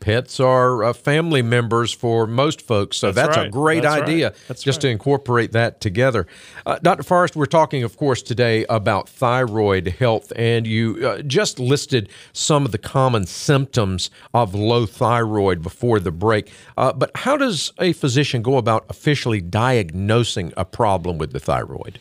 pets 0.00 0.40
are 0.40 0.84
uh, 0.84 0.92
family 0.92 1.42
members 1.42 1.92
for 1.92 2.26
most 2.26 2.62
folks. 2.62 2.96
So 2.96 3.12
that's, 3.12 3.28
that's 3.28 3.36
right. 3.38 3.46
a 3.46 3.50
great 3.50 3.82
that's 3.82 4.02
idea 4.02 4.30
right. 4.48 4.58
just 4.58 4.66
right. 4.66 4.80
to 4.80 4.88
incorporate 4.88 5.52
that 5.52 5.80
together. 5.80 6.26
Uh, 6.66 6.78
Dr. 6.82 7.02
Forrest, 7.02 7.36
we're 7.36 7.46
talking, 7.46 7.82
of 7.82 7.96
course, 7.96 8.22
today 8.22 8.64
about 8.68 9.08
thyroid 9.08 9.88
health, 9.88 10.32
and 10.36 10.66
you 10.66 11.06
uh, 11.06 11.22
just 11.22 11.58
listed 11.58 12.08
some 12.32 12.64
of 12.64 12.72
the 12.72 12.78
common 12.78 13.26
symptoms 13.26 14.10
of 14.34 14.54
low 14.54 14.86
thyroid 14.86 15.62
before 15.62 16.00
the 16.00 16.12
break. 16.12 16.50
Uh, 16.76 16.92
but 16.92 17.10
how 17.14 17.36
does 17.36 17.72
a 17.78 17.92
physician 17.92 18.42
go 18.42 18.56
about 18.56 18.84
officially 18.88 19.40
diagnosing 19.40 20.52
a 20.56 20.64
problem 20.64 21.18
with 21.18 21.32
the 21.32 21.40
thyroid? 21.40 22.00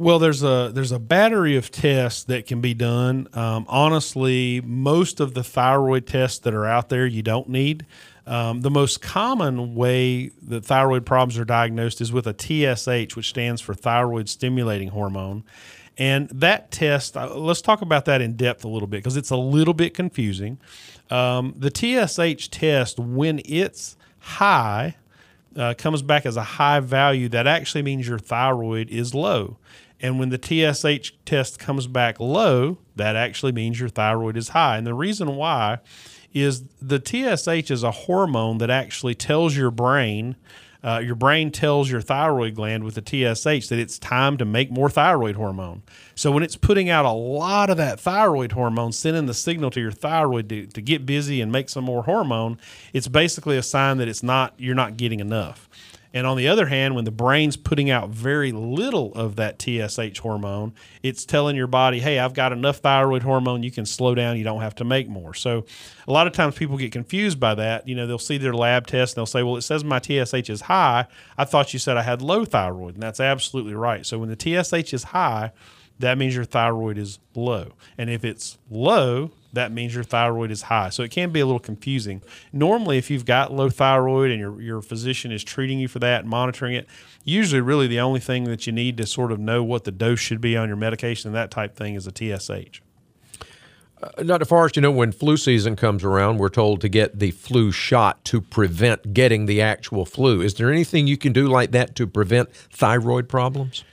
Well, 0.00 0.20
there's 0.20 0.44
a 0.44 0.70
there's 0.72 0.92
a 0.92 1.00
battery 1.00 1.56
of 1.56 1.72
tests 1.72 2.22
that 2.24 2.46
can 2.46 2.60
be 2.60 2.72
done. 2.72 3.26
Um, 3.32 3.66
honestly, 3.68 4.60
most 4.64 5.18
of 5.18 5.34
the 5.34 5.42
thyroid 5.42 6.06
tests 6.06 6.38
that 6.40 6.54
are 6.54 6.66
out 6.66 6.88
there 6.88 7.04
you 7.04 7.20
don't 7.22 7.48
need. 7.48 7.84
Um, 8.24 8.60
the 8.60 8.70
most 8.70 9.02
common 9.02 9.74
way 9.74 10.30
that 10.42 10.64
thyroid 10.64 11.04
problems 11.04 11.36
are 11.36 11.44
diagnosed 11.44 12.00
is 12.00 12.12
with 12.12 12.28
a 12.28 12.32
TSH, 12.32 13.16
which 13.16 13.30
stands 13.30 13.60
for 13.60 13.74
thyroid 13.74 14.28
stimulating 14.28 14.88
hormone. 14.88 15.42
And 15.96 16.28
that 16.28 16.70
test, 16.70 17.16
uh, 17.16 17.34
let's 17.34 17.60
talk 17.60 17.82
about 17.82 18.04
that 18.04 18.20
in 18.20 18.36
depth 18.36 18.64
a 18.64 18.68
little 18.68 18.86
bit 18.86 18.98
because 18.98 19.16
it's 19.16 19.30
a 19.30 19.36
little 19.36 19.74
bit 19.74 19.94
confusing. 19.94 20.58
Um, 21.10 21.54
the 21.56 21.70
TSH 21.70 22.50
test, 22.50 23.00
when 23.00 23.40
it's 23.44 23.96
high, 24.20 24.94
uh, 25.56 25.74
comes 25.76 26.02
back 26.02 26.24
as 26.24 26.36
a 26.36 26.42
high 26.42 26.78
value, 26.78 27.28
that 27.30 27.48
actually 27.48 27.82
means 27.82 28.06
your 28.06 28.18
thyroid 28.18 28.90
is 28.90 29.12
low. 29.12 29.56
And 30.00 30.18
when 30.18 30.28
the 30.28 30.38
TSH 30.38 31.12
test 31.24 31.58
comes 31.58 31.86
back 31.86 32.20
low, 32.20 32.78
that 32.96 33.16
actually 33.16 33.52
means 33.52 33.80
your 33.80 33.88
thyroid 33.88 34.36
is 34.36 34.50
high. 34.50 34.76
And 34.76 34.86
the 34.86 34.94
reason 34.94 35.36
why 35.36 35.78
is 36.32 36.64
the 36.80 37.02
TSH 37.04 37.70
is 37.70 37.82
a 37.82 37.90
hormone 37.90 38.58
that 38.58 38.70
actually 38.70 39.14
tells 39.14 39.56
your 39.56 39.70
brain 39.70 40.36
uh, 40.82 41.00
your 41.04 41.16
brain 41.16 41.50
tells 41.50 41.90
your 41.90 42.00
thyroid 42.00 42.54
gland 42.54 42.84
with 42.84 42.94
the 42.94 43.00
TSH 43.00 43.68
that 43.68 43.78
it's 43.78 43.98
time 43.98 44.36
to 44.36 44.44
make 44.44 44.70
more 44.70 44.88
thyroid 44.88 45.34
hormone. 45.34 45.82
So 46.14 46.30
when 46.30 46.44
it's 46.44 46.56
putting 46.56 46.88
out 46.88 47.04
a 47.04 47.10
lot 47.10 47.68
of 47.68 47.76
that 47.78 47.98
thyroid 47.98 48.52
hormone, 48.52 48.92
sending 48.92 49.26
the 49.26 49.34
signal 49.34 49.70
to 49.72 49.80
your 49.80 49.90
thyroid 49.90 50.48
to, 50.50 50.66
to 50.66 50.80
get 50.80 51.04
busy 51.04 51.40
and 51.40 51.50
make 51.50 51.68
some 51.68 51.84
more 51.84 52.04
hormone, 52.04 52.60
it's 52.92 53.08
basically 53.08 53.56
a 53.56 53.62
sign 53.62 53.98
that 53.98 54.08
it's 54.08 54.22
not 54.22 54.54
you're 54.56 54.74
not 54.74 54.96
getting 54.96 55.18
enough. 55.18 55.68
And 56.14 56.26
on 56.26 56.36
the 56.36 56.48
other 56.48 56.66
hand, 56.66 56.94
when 56.94 57.04
the 57.04 57.10
brain's 57.10 57.56
putting 57.56 57.90
out 57.90 58.08
very 58.08 58.50
little 58.50 59.12
of 59.14 59.36
that 59.36 59.60
TSH 59.60 60.18
hormone, 60.18 60.72
it's 61.02 61.24
telling 61.24 61.54
your 61.54 61.66
body, 61.66 62.00
hey, 62.00 62.18
I've 62.18 62.34
got 62.34 62.52
enough 62.52 62.78
thyroid 62.78 63.22
hormone. 63.22 63.62
You 63.62 63.70
can 63.70 63.84
slow 63.84 64.14
down. 64.14 64.38
You 64.38 64.44
don't 64.44 64.62
have 64.62 64.74
to 64.76 64.84
make 64.84 65.08
more. 65.08 65.34
So 65.34 65.66
a 66.06 66.12
lot 66.12 66.26
of 66.26 66.32
times 66.32 66.54
people 66.54 66.76
get 66.76 66.92
confused 66.92 67.38
by 67.38 67.54
that. 67.56 67.86
You 67.86 67.94
know, 67.94 68.06
they'll 68.06 68.18
see 68.18 68.38
their 68.38 68.54
lab 68.54 68.86
test 68.86 69.12
and 69.12 69.20
they'll 69.20 69.26
say, 69.26 69.42
well, 69.42 69.56
it 69.56 69.62
says 69.62 69.84
my 69.84 70.00
TSH 70.00 70.48
is 70.50 70.62
high. 70.62 71.06
I 71.36 71.44
thought 71.44 71.72
you 71.72 71.78
said 71.78 71.96
I 71.96 72.02
had 72.02 72.22
low 72.22 72.44
thyroid. 72.44 72.94
And 72.94 73.02
that's 73.02 73.20
absolutely 73.20 73.74
right. 73.74 74.06
So 74.06 74.18
when 74.18 74.30
the 74.30 74.64
TSH 74.64 74.94
is 74.94 75.04
high, 75.04 75.52
that 75.98 76.16
means 76.16 76.34
your 76.34 76.44
thyroid 76.44 76.96
is 76.96 77.18
low. 77.34 77.72
And 77.98 78.08
if 78.08 78.24
it's 78.24 78.58
low, 78.70 79.32
that 79.52 79.72
means 79.72 79.94
your 79.94 80.04
thyroid 80.04 80.50
is 80.50 80.62
high. 80.62 80.90
So 80.90 81.02
it 81.02 81.10
can 81.10 81.30
be 81.30 81.40
a 81.40 81.46
little 81.46 81.58
confusing. 81.58 82.22
Normally, 82.52 82.98
if 82.98 83.10
you've 83.10 83.24
got 83.24 83.52
low 83.52 83.70
thyroid 83.70 84.30
and 84.30 84.40
your, 84.40 84.60
your 84.60 84.82
physician 84.82 85.32
is 85.32 85.42
treating 85.42 85.78
you 85.78 85.88
for 85.88 85.98
that 86.00 86.20
and 86.20 86.28
monitoring 86.28 86.74
it, 86.74 86.86
usually 87.24 87.60
really 87.60 87.86
the 87.86 88.00
only 88.00 88.20
thing 88.20 88.44
that 88.44 88.66
you 88.66 88.72
need 88.72 88.96
to 88.98 89.06
sort 89.06 89.32
of 89.32 89.38
know 89.38 89.62
what 89.62 89.84
the 89.84 89.92
dose 89.92 90.20
should 90.20 90.40
be 90.40 90.56
on 90.56 90.68
your 90.68 90.76
medication 90.76 91.28
and 91.28 91.34
that 91.34 91.50
type 91.50 91.76
thing 91.76 91.94
is 91.94 92.06
a 92.06 92.10
TSH. 92.10 92.82
Uh, 94.00 94.22
Dr. 94.22 94.44
Forrest, 94.44 94.76
you 94.76 94.82
know, 94.82 94.92
when 94.92 95.10
flu 95.10 95.36
season 95.36 95.74
comes 95.74 96.04
around, 96.04 96.38
we're 96.38 96.48
told 96.50 96.80
to 96.82 96.88
get 96.88 97.18
the 97.18 97.32
flu 97.32 97.72
shot 97.72 98.24
to 98.26 98.40
prevent 98.40 99.12
getting 99.12 99.46
the 99.46 99.60
actual 99.60 100.04
flu. 100.04 100.40
Is 100.40 100.54
there 100.54 100.70
anything 100.70 101.06
you 101.06 101.16
can 101.16 101.32
do 101.32 101.48
like 101.48 101.72
that 101.72 101.96
to 101.96 102.06
prevent 102.06 102.52
thyroid 102.52 103.28
problems? 103.28 103.84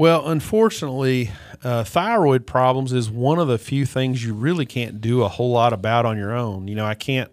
Well, 0.00 0.30
unfortunately, 0.30 1.30
uh, 1.62 1.84
thyroid 1.84 2.46
problems 2.46 2.94
is 2.94 3.10
one 3.10 3.38
of 3.38 3.48
the 3.48 3.58
few 3.58 3.84
things 3.84 4.24
you 4.24 4.32
really 4.32 4.64
can't 4.64 5.02
do 5.02 5.22
a 5.22 5.28
whole 5.28 5.50
lot 5.50 5.74
about 5.74 6.06
on 6.06 6.16
your 6.16 6.34
own. 6.34 6.68
You 6.68 6.74
know, 6.74 6.86
I 6.86 6.94
can't 6.94 7.30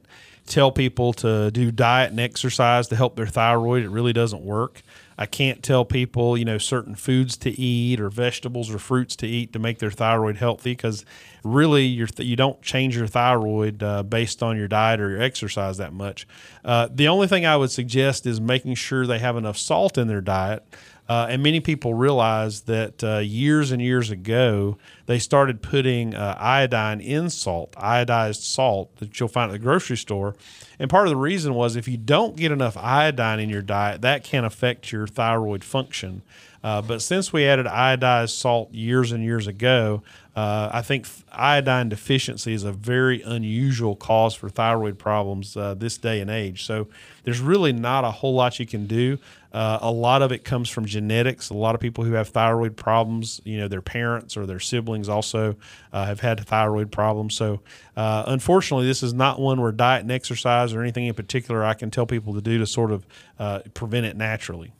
tell 0.47 0.73
people 0.73 1.13
to 1.13 1.49
do 1.51 1.71
diet 1.71 2.11
and 2.11 2.19
exercise 2.19 2.89
to 2.89 2.97
help 2.97 3.15
their 3.15 3.25
thyroid. 3.25 3.83
It 3.83 3.89
really 3.89 4.11
doesn't 4.11 4.41
work. 4.41 4.81
I 5.17 5.25
can't 5.25 5.63
tell 5.63 5.85
people, 5.85 6.37
you 6.37 6.43
know, 6.43 6.57
certain 6.57 6.95
foods 6.95 7.37
to 7.37 7.49
eat 7.49 8.01
or 8.01 8.09
vegetables 8.09 8.69
or 8.69 8.79
fruits 8.79 9.15
to 9.17 9.27
eat 9.27 9.53
to 9.53 9.59
make 9.59 9.79
their 9.79 9.89
thyroid 9.89 10.35
healthy 10.35 10.73
because 10.73 11.05
really 11.45 11.95
th- 11.95 12.27
you 12.27 12.35
don't 12.35 12.61
change 12.61 12.97
your 12.97 13.07
thyroid 13.07 13.81
uh, 13.81 14.03
based 14.03 14.43
on 14.43 14.57
your 14.57 14.67
diet 14.67 14.99
or 14.99 15.09
your 15.09 15.21
exercise 15.21 15.77
that 15.77 15.93
much. 15.93 16.27
Uh, 16.65 16.89
the 16.93 17.07
only 17.07 17.27
thing 17.27 17.45
I 17.45 17.55
would 17.55 17.71
suggest 17.71 18.25
is 18.25 18.41
making 18.41 18.75
sure 18.75 19.07
they 19.07 19.19
have 19.19 19.37
enough 19.37 19.57
salt 19.57 19.97
in 19.97 20.07
their 20.09 20.21
diet. 20.21 20.67
Uh, 21.09 21.27
and 21.29 21.41
many 21.41 21.59
people 21.59 21.93
realize 21.93 22.61
that 22.61 23.03
uh, 23.03 23.19
years 23.19 23.71
and 23.71 23.81
years 23.81 24.09
ago, 24.09 24.77
they 25.05 25.19
started 25.19 25.61
putting 25.61 26.13
uh, 26.13 26.35
iodine 26.37 26.99
in 26.99 27.29
salt, 27.29 27.71
iodized 27.73 28.41
salt 28.41 28.95
that 28.97 29.17
you'll 29.19 29.29
find 29.29 29.49
at 29.49 29.53
the 29.53 29.59
grocery 29.59 29.95
store. 29.95 30.35
And 30.79 30.89
part 30.89 31.07
of 31.07 31.11
the 31.11 31.17
reason 31.17 31.53
was 31.53 31.75
if 31.75 31.87
you 31.87 31.97
don't 31.97 32.35
get 32.35 32.51
enough 32.51 32.75
iodine 32.75 33.39
in 33.39 33.49
your 33.49 33.61
diet, 33.61 34.01
that 34.01 34.23
can 34.23 34.43
affect 34.43 34.91
your 34.91 35.07
thyroid 35.07 35.63
function. 35.63 36.23
Uh, 36.63 36.81
but 36.81 37.01
since 37.01 37.31
we 37.31 37.45
added 37.45 37.65
iodized 37.65 38.31
salt 38.31 38.73
years 38.73 39.11
and 39.13 39.23
years 39.23 39.47
ago, 39.47 40.03
uh, 40.37 40.69
I 40.71 40.83
think 40.83 41.07
iodine 41.31 41.89
deficiency 41.89 42.53
is 42.53 42.63
a 42.63 42.71
very 42.71 43.23
unusual 43.23 43.95
cause 43.95 44.35
for 44.35 44.49
thyroid 44.49 44.99
problems 44.99 45.57
uh, 45.57 45.73
this 45.73 45.97
day 45.97 46.21
and 46.21 46.29
age. 46.29 46.63
So 46.63 46.89
there's 47.23 47.39
really 47.39 47.73
not 47.73 48.03
a 48.03 48.11
whole 48.11 48.35
lot 48.35 48.59
you 48.59 48.67
can 48.67 48.85
do. 48.85 49.17
Uh, 49.51 49.79
a 49.81 49.91
lot 49.91 50.21
of 50.21 50.31
it 50.31 50.43
comes 50.43 50.69
from 50.69 50.85
genetics. 50.85 51.49
A 51.49 51.55
lot 51.55 51.73
of 51.73 51.81
people 51.81 52.03
who 52.03 52.11
have 52.13 52.29
thyroid 52.29 52.77
problems, 52.77 53.41
you 53.45 53.57
know, 53.57 53.67
their 53.67 53.81
parents 53.81 54.37
or 54.37 54.45
their 54.45 54.59
siblings 54.59 55.09
also 55.09 55.55
uh, 55.91 56.05
have 56.05 56.19
had 56.19 56.39
thyroid 56.45 56.91
problems. 56.91 57.33
So 57.33 57.61
uh, 57.95 58.25
unfortunately, 58.27 58.85
this 58.85 59.01
is 59.01 59.15
not 59.15 59.39
one 59.39 59.59
where 59.59 59.71
diet 59.71 60.03
and 60.03 60.11
exercise 60.11 60.71
or 60.71 60.83
anything 60.83 61.07
in 61.07 61.15
particular 61.15 61.65
I 61.65 61.73
can 61.73 61.89
tell 61.89 62.05
people 62.05 62.35
to 62.35 62.41
do 62.41 62.59
to 62.59 62.67
sort 62.67 62.91
of 62.91 63.07
uh, 63.39 63.61
prevent 63.73 64.05
it 64.05 64.15
naturally. 64.15 64.71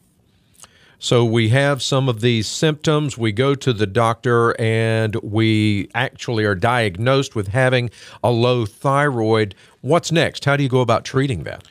So 0.99 1.23
we 1.23 1.49
have 1.49 1.83
some 1.83 2.09
of 2.09 2.21
these 2.21 2.47
symptoms. 2.47 3.17
We 3.17 3.31
go 3.31 3.53
to 3.53 3.71
the 3.71 3.85
doctor 3.85 4.59
and 4.59 5.15
we 5.17 5.89
actually 5.93 6.43
are 6.43 6.55
diagnosed 6.55 7.35
with 7.35 7.49
having 7.49 7.91
a 8.23 8.31
low 8.31 8.65
thyroid. 8.65 9.53
What's 9.81 10.11
next? 10.11 10.45
How 10.45 10.57
do 10.57 10.63
you 10.63 10.69
go 10.69 10.81
about 10.81 11.05
treating 11.05 11.43
that? 11.43 11.67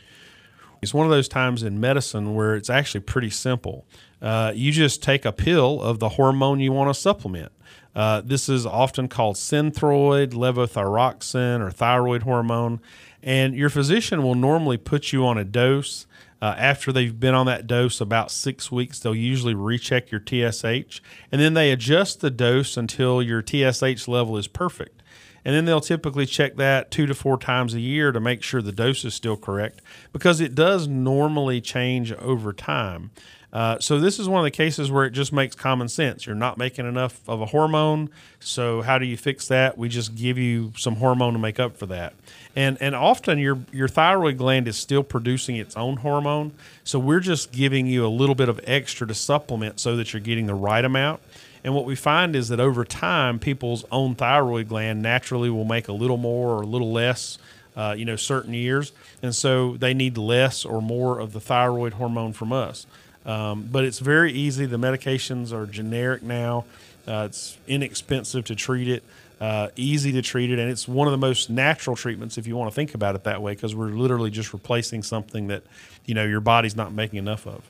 It's 0.81 0.95
one 0.95 1.07
of 1.07 1.11
those 1.11 1.27
times 1.27 1.65
in 1.65 1.81
medicine 1.81 2.37
where 2.37 2.55
it's 2.55 2.71
actually 2.71 3.01
pretty 3.01 3.31
simple. 3.31 3.85
Uh, 4.23 4.53
you 4.55 4.71
just 4.71 5.03
take 5.03 5.25
a 5.25 5.33
pill 5.33 5.83
of 5.83 5.99
the 5.99 6.11
hormone 6.11 6.61
you 6.61 6.71
want 6.71 6.95
to 6.95 6.95
supplement. 6.95 7.51
Uh, 7.97 8.21
this 8.25 8.49
is 8.49 8.65
often 8.65 9.09
called 9.09 9.35
synthroid, 9.35 10.35
levothyroxine, 10.35 11.67
or 11.67 11.73
thyroid 11.73 12.23
hormone. 12.23 12.81
And 13.23 13.57
your 13.57 13.71
physician 13.71 14.23
will 14.23 14.37
normally 14.37 14.77
put 14.77 15.13
you 15.13 15.27
on 15.27 15.37
a 15.37 15.45
dose 15.45 16.07
uh, 16.47 16.55
after 16.59 16.93
they've 16.93 17.19
been 17.19 17.35
on 17.35 17.47
that 17.47 17.67
dose 17.67 18.01
about 18.01 18.31
six 18.31 18.71
weeks, 18.71 19.01
they'll 19.01 19.17
usually 19.17 19.55
recheck 19.55 20.13
your 20.13 20.21
TSH 20.21 21.01
and 21.33 21.41
then 21.41 21.55
they 21.55 21.73
adjust 21.73 22.21
the 22.21 22.31
dose 22.31 22.77
until 22.77 23.21
your 23.21 23.43
TSH 23.43 24.07
level 24.07 24.37
is 24.37 24.47
perfect. 24.47 25.03
And 25.45 25.57
then 25.57 25.65
they'll 25.65 25.81
typically 25.81 26.25
check 26.25 26.55
that 26.57 26.93
two 26.93 27.07
to 27.07 27.15
four 27.15 27.37
times 27.37 27.75
a 27.75 27.81
year 27.81 28.13
to 28.13 28.21
make 28.21 28.45
sure 28.45 28.63
the 28.63 28.71
dose 28.71 29.05
is 29.05 29.15
still 29.15 29.37
correct 29.37 29.83
because 30.13 30.41
it 30.41 30.55
does 30.55 30.87
normally 30.87 31.61
change 31.61 32.13
over 32.13 32.53
time. 32.53 33.11
Uh, 33.53 33.79
so 33.79 33.99
this 33.99 34.19
is 34.19 34.29
one 34.29 34.41
of 34.41 34.45
the 34.45 34.51
cases 34.51 34.91
where 34.91 35.05
it 35.05 35.13
just 35.13 35.33
makes 35.33 35.55
common 35.55 35.89
sense. 35.89 36.27
You're 36.27 36.35
not 36.35 36.59
making 36.59 36.87
enough 36.87 37.21
of 37.29 37.41
a 37.41 37.47
hormone, 37.47 38.11
so 38.41 38.83
how 38.83 38.99
do 38.99 39.07
you 39.07 39.17
fix 39.17 39.49
that? 39.49 39.79
We 39.79 39.89
just 39.89 40.15
give 40.15 40.37
you 40.37 40.73
some 40.77 40.97
hormone 40.97 41.33
to 41.33 41.39
make 41.39 41.59
up 41.59 41.77
for 41.77 41.87
that. 41.87 42.15
And 42.55 42.77
and 42.81 42.95
often 42.95 43.39
your 43.39 43.59
your 43.73 43.89
thyroid 43.89 44.37
gland 44.37 44.69
is 44.69 44.77
still 44.77 45.03
producing 45.03 45.57
its 45.57 45.77
own 45.77 45.99
hormone, 45.99 46.53
so 46.85 46.99
we're 46.99 47.21
just 47.21 47.53
giving 47.53 47.87
you 47.87 48.05
a 48.05 48.09
little 48.09 48.35
bit 48.35 48.49
of 48.49 48.61
extra 48.65 49.07
to 49.07 49.15
supplement 49.15 49.81
so 49.81 49.97
that 49.97 50.13
you're 50.13 50.21
getting 50.21 50.47
the 50.47 50.55
right 50.55 50.85
amount. 50.85 51.21
And 51.65 51.75
what 51.75 51.85
we 51.85 51.97
find 51.97 52.37
is 52.37 52.49
that 52.49 52.61
over 52.61 52.85
time, 52.85 53.39
people's 53.41 53.85
own 53.91 54.15
thyroid 54.15 54.69
gland 54.69 55.03
naturally 55.03 55.51
will 55.51 55.65
make 55.65 55.89
a 55.89 55.93
little 55.93 56.17
more 56.17 56.51
or 56.51 56.63
a 56.63 56.67
little 56.67 56.93
less, 56.93 57.39
uh, 57.77 57.95
you 57.99 58.05
know, 58.05 58.15
certain 58.15 58.55
years. 58.55 58.93
And 59.21 59.35
so 59.35 59.77
they 59.77 59.93
need 59.93 60.17
less 60.17 60.65
or 60.65 60.81
more 60.81 61.19
of 61.19 61.33
the 61.33 61.41
thyroid 61.41 61.95
hormone 61.95 62.33
from 62.33 62.53
us. 62.53 62.87
Um, 63.27 63.69
but 63.71 63.85
it's 63.85 63.99
very 63.99 64.33
easy. 64.33 64.67
The 64.67 64.79
medications 64.79 65.53
are 65.53 65.67
generic 65.67 66.23
now. 66.23 66.65
Uh, 67.07 67.27
it's 67.29 67.59
inexpensive 67.67 68.45
to 68.47 68.55
treat 68.55 68.89
it, 68.89 69.05
uh, 69.41 69.69
easy 69.77 70.13
to 70.13 70.23
treat 70.23 70.51
it, 70.51 70.59
and 70.59 70.71
it's 70.71 70.89
one 70.89 71.07
of 71.07 71.13
the 71.13 71.19
most 71.19 71.51
natural 71.51 71.95
treatments 71.95 72.39
if 72.39 72.47
you 72.47 72.57
want 72.57 72.71
to 72.71 72.75
think 72.75 72.95
about 72.95 73.15
it 73.15 73.25
that 73.25 73.43
way, 73.43 73.53
because 73.53 73.75
we're 73.75 73.89
literally 73.89 74.31
just 74.31 74.53
replacing 74.53 75.03
something 75.03 75.49
that 75.49 75.63
you 76.05 76.15
know 76.15 76.25
your 76.25 76.41
body's 76.41 76.75
not 76.75 76.93
making 76.93 77.19
enough 77.19 77.47
of. 77.47 77.63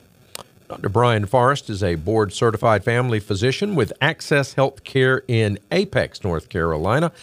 Dr. 0.67 0.89
Brian 0.89 1.25
Forrest 1.25 1.69
is 1.69 1.81
a 1.81 1.95
board 1.95 2.33
certified 2.33 2.83
family 2.83 3.21
physician 3.21 3.73
with 3.73 3.93
Access 4.01 4.55
Healthcare 4.55 5.21
in 5.27 5.59
Apex, 5.71 6.23
North 6.25 6.49
Carolina. 6.49 7.13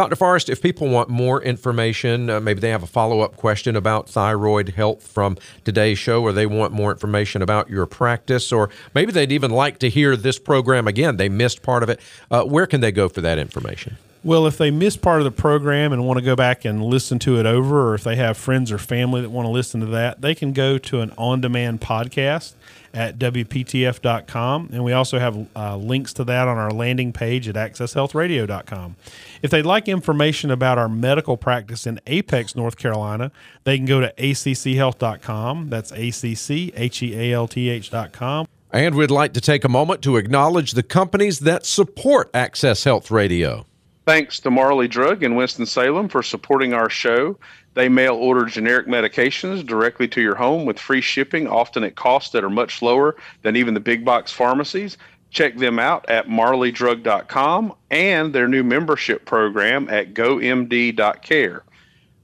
Dr. 0.00 0.16
Forrest, 0.16 0.48
if 0.48 0.62
people 0.62 0.88
want 0.88 1.10
more 1.10 1.42
information, 1.42 2.30
uh, 2.30 2.40
maybe 2.40 2.58
they 2.58 2.70
have 2.70 2.82
a 2.82 2.86
follow 2.86 3.20
up 3.20 3.36
question 3.36 3.76
about 3.76 4.08
thyroid 4.08 4.70
health 4.70 5.06
from 5.06 5.36
today's 5.62 5.98
show, 5.98 6.22
or 6.22 6.32
they 6.32 6.46
want 6.46 6.72
more 6.72 6.90
information 6.90 7.42
about 7.42 7.68
your 7.68 7.84
practice, 7.84 8.50
or 8.50 8.70
maybe 8.94 9.12
they'd 9.12 9.30
even 9.30 9.50
like 9.50 9.78
to 9.80 9.90
hear 9.90 10.16
this 10.16 10.38
program 10.38 10.88
again. 10.88 11.18
They 11.18 11.28
missed 11.28 11.60
part 11.60 11.82
of 11.82 11.90
it. 11.90 12.00
Uh, 12.30 12.44
where 12.44 12.66
can 12.66 12.80
they 12.80 12.92
go 12.92 13.10
for 13.10 13.20
that 13.20 13.38
information? 13.38 13.98
Well, 14.24 14.46
if 14.46 14.56
they 14.56 14.70
missed 14.70 15.02
part 15.02 15.20
of 15.20 15.24
the 15.26 15.30
program 15.30 15.92
and 15.92 16.06
want 16.06 16.18
to 16.18 16.24
go 16.24 16.34
back 16.34 16.64
and 16.64 16.82
listen 16.82 17.18
to 17.18 17.38
it 17.38 17.44
over, 17.44 17.90
or 17.90 17.94
if 17.94 18.02
they 18.02 18.16
have 18.16 18.38
friends 18.38 18.72
or 18.72 18.78
family 18.78 19.20
that 19.20 19.28
want 19.28 19.44
to 19.44 19.50
listen 19.50 19.80
to 19.80 19.86
that, 19.86 20.22
they 20.22 20.34
can 20.34 20.54
go 20.54 20.78
to 20.78 21.02
an 21.02 21.12
on 21.18 21.42
demand 21.42 21.82
podcast 21.82 22.54
at 22.92 23.18
WPTF.com. 23.18 24.70
And 24.72 24.84
we 24.84 24.92
also 24.92 25.18
have 25.18 25.46
uh, 25.54 25.76
links 25.76 26.12
to 26.14 26.24
that 26.24 26.48
on 26.48 26.58
our 26.58 26.70
landing 26.70 27.12
page 27.12 27.48
at 27.48 27.54
AccessHealthRadio.com. 27.54 28.96
If 29.42 29.50
they'd 29.50 29.66
like 29.66 29.88
information 29.88 30.50
about 30.50 30.78
our 30.78 30.88
medical 30.88 31.36
practice 31.36 31.86
in 31.86 32.00
Apex, 32.06 32.54
North 32.54 32.76
Carolina, 32.76 33.32
they 33.64 33.76
can 33.76 33.86
go 33.86 34.00
to 34.00 34.12
ACCHealth.com. 34.12 35.70
That's 35.70 35.92
A 35.92 36.10
C 36.10 36.34
C 36.34 36.72
H 36.76 37.02
E 37.02 37.18
A 37.18 37.34
L 37.34 37.48
T 37.48 37.68
H.com. 37.68 38.46
And 38.72 38.94
we'd 38.94 39.10
like 39.10 39.32
to 39.32 39.40
take 39.40 39.64
a 39.64 39.68
moment 39.68 40.02
to 40.02 40.16
acknowledge 40.16 40.72
the 40.72 40.84
companies 40.84 41.40
that 41.40 41.66
support 41.66 42.30
Access 42.32 42.84
Health 42.84 43.10
Radio. 43.10 43.66
Thanks 44.06 44.40
to 44.40 44.50
Marley 44.50 44.88
Drug 44.88 45.22
in 45.22 45.34
Winston-Salem 45.34 46.08
for 46.08 46.22
supporting 46.22 46.72
our 46.72 46.88
show. 46.88 47.38
They 47.74 47.88
mail 47.88 48.14
order 48.14 48.46
generic 48.46 48.86
medications 48.86 49.64
directly 49.64 50.08
to 50.08 50.22
your 50.22 50.34
home 50.34 50.64
with 50.64 50.78
free 50.78 51.02
shipping, 51.02 51.46
often 51.46 51.84
at 51.84 51.96
costs 51.96 52.32
that 52.32 52.42
are 52.42 52.50
much 52.50 52.82
lower 52.82 53.16
than 53.42 53.56
even 53.56 53.74
the 53.74 53.80
big 53.80 54.04
box 54.04 54.32
pharmacies. 54.32 54.96
Check 55.30 55.56
them 55.58 55.78
out 55.78 56.08
at 56.08 56.26
marleydrug.com 56.26 57.74
and 57.90 58.32
their 58.32 58.48
new 58.48 58.64
membership 58.64 59.26
program 59.26 59.88
at 59.88 60.14
gomd.care. 60.14 61.62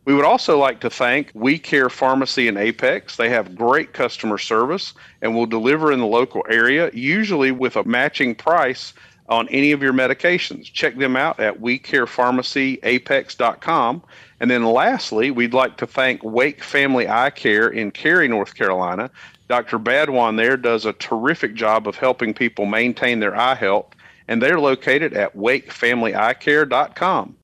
We 0.06 0.14
would 0.14 0.24
also 0.24 0.58
like 0.58 0.80
to 0.80 0.90
thank 0.90 1.30
We 1.34 1.58
Care 1.58 1.90
Pharmacy 1.90 2.48
in 2.48 2.56
Apex. 2.56 3.16
They 3.16 3.28
have 3.28 3.56
great 3.56 3.92
customer 3.92 4.38
service 4.38 4.94
and 5.20 5.34
will 5.34 5.46
deliver 5.46 5.92
in 5.92 5.98
the 5.98 6.06
local 6.06 6.44
area, 6.48 6.90
usually 6.94 7.50
with 7.50 7.76
a 7.76 7.84
matching 7.84 8.34
price 8.34 8.94
on 9.28 9.48
any 9.48 9.72
of 9.72 9.82
your 9.82 9.92
medications. 9.92 10.72
Check 10.72 10.96
them 10.96 11.16
out 11.16 11.40
at 11.40 11.60
wecarepharmacyapex.com. 11.60 14.02
And 14.38 14.50
then 14.50 14.64
lastly, 14.64 15.30
we'd 15.30 15.54
like 15.54 15.78
to 15.78 15.86
thank 15.86 16.22
Wake 16.22 16.62
Family 16.62 17.08
Eye 17.08 17.30
Care 17.30 17.68
in 17.68 17.90
Cary, 17.90 18.28
North 18.28 18.54
Carolina. 18.54 19.10
Dr. 19.48 19.78
Badwan 19.78 20.36
there 20.36 20.56
does 20.56 20.84
a 20.84 20.92
terrific 20.92 21.54
job 21.54 21.88
of 21.88 21.96
helping 21.96 22.34
people 22.34 22.66
maintain 22.66 23.20
their 23.20 23.36
eye 23.36 23.54
health, 23.54 23.86
and 24.28 24.42
they're 24.42 24.60
located 24.60 25.14
at 25.14 25.36
wakefamilyeyecare.com. 25.36 27.36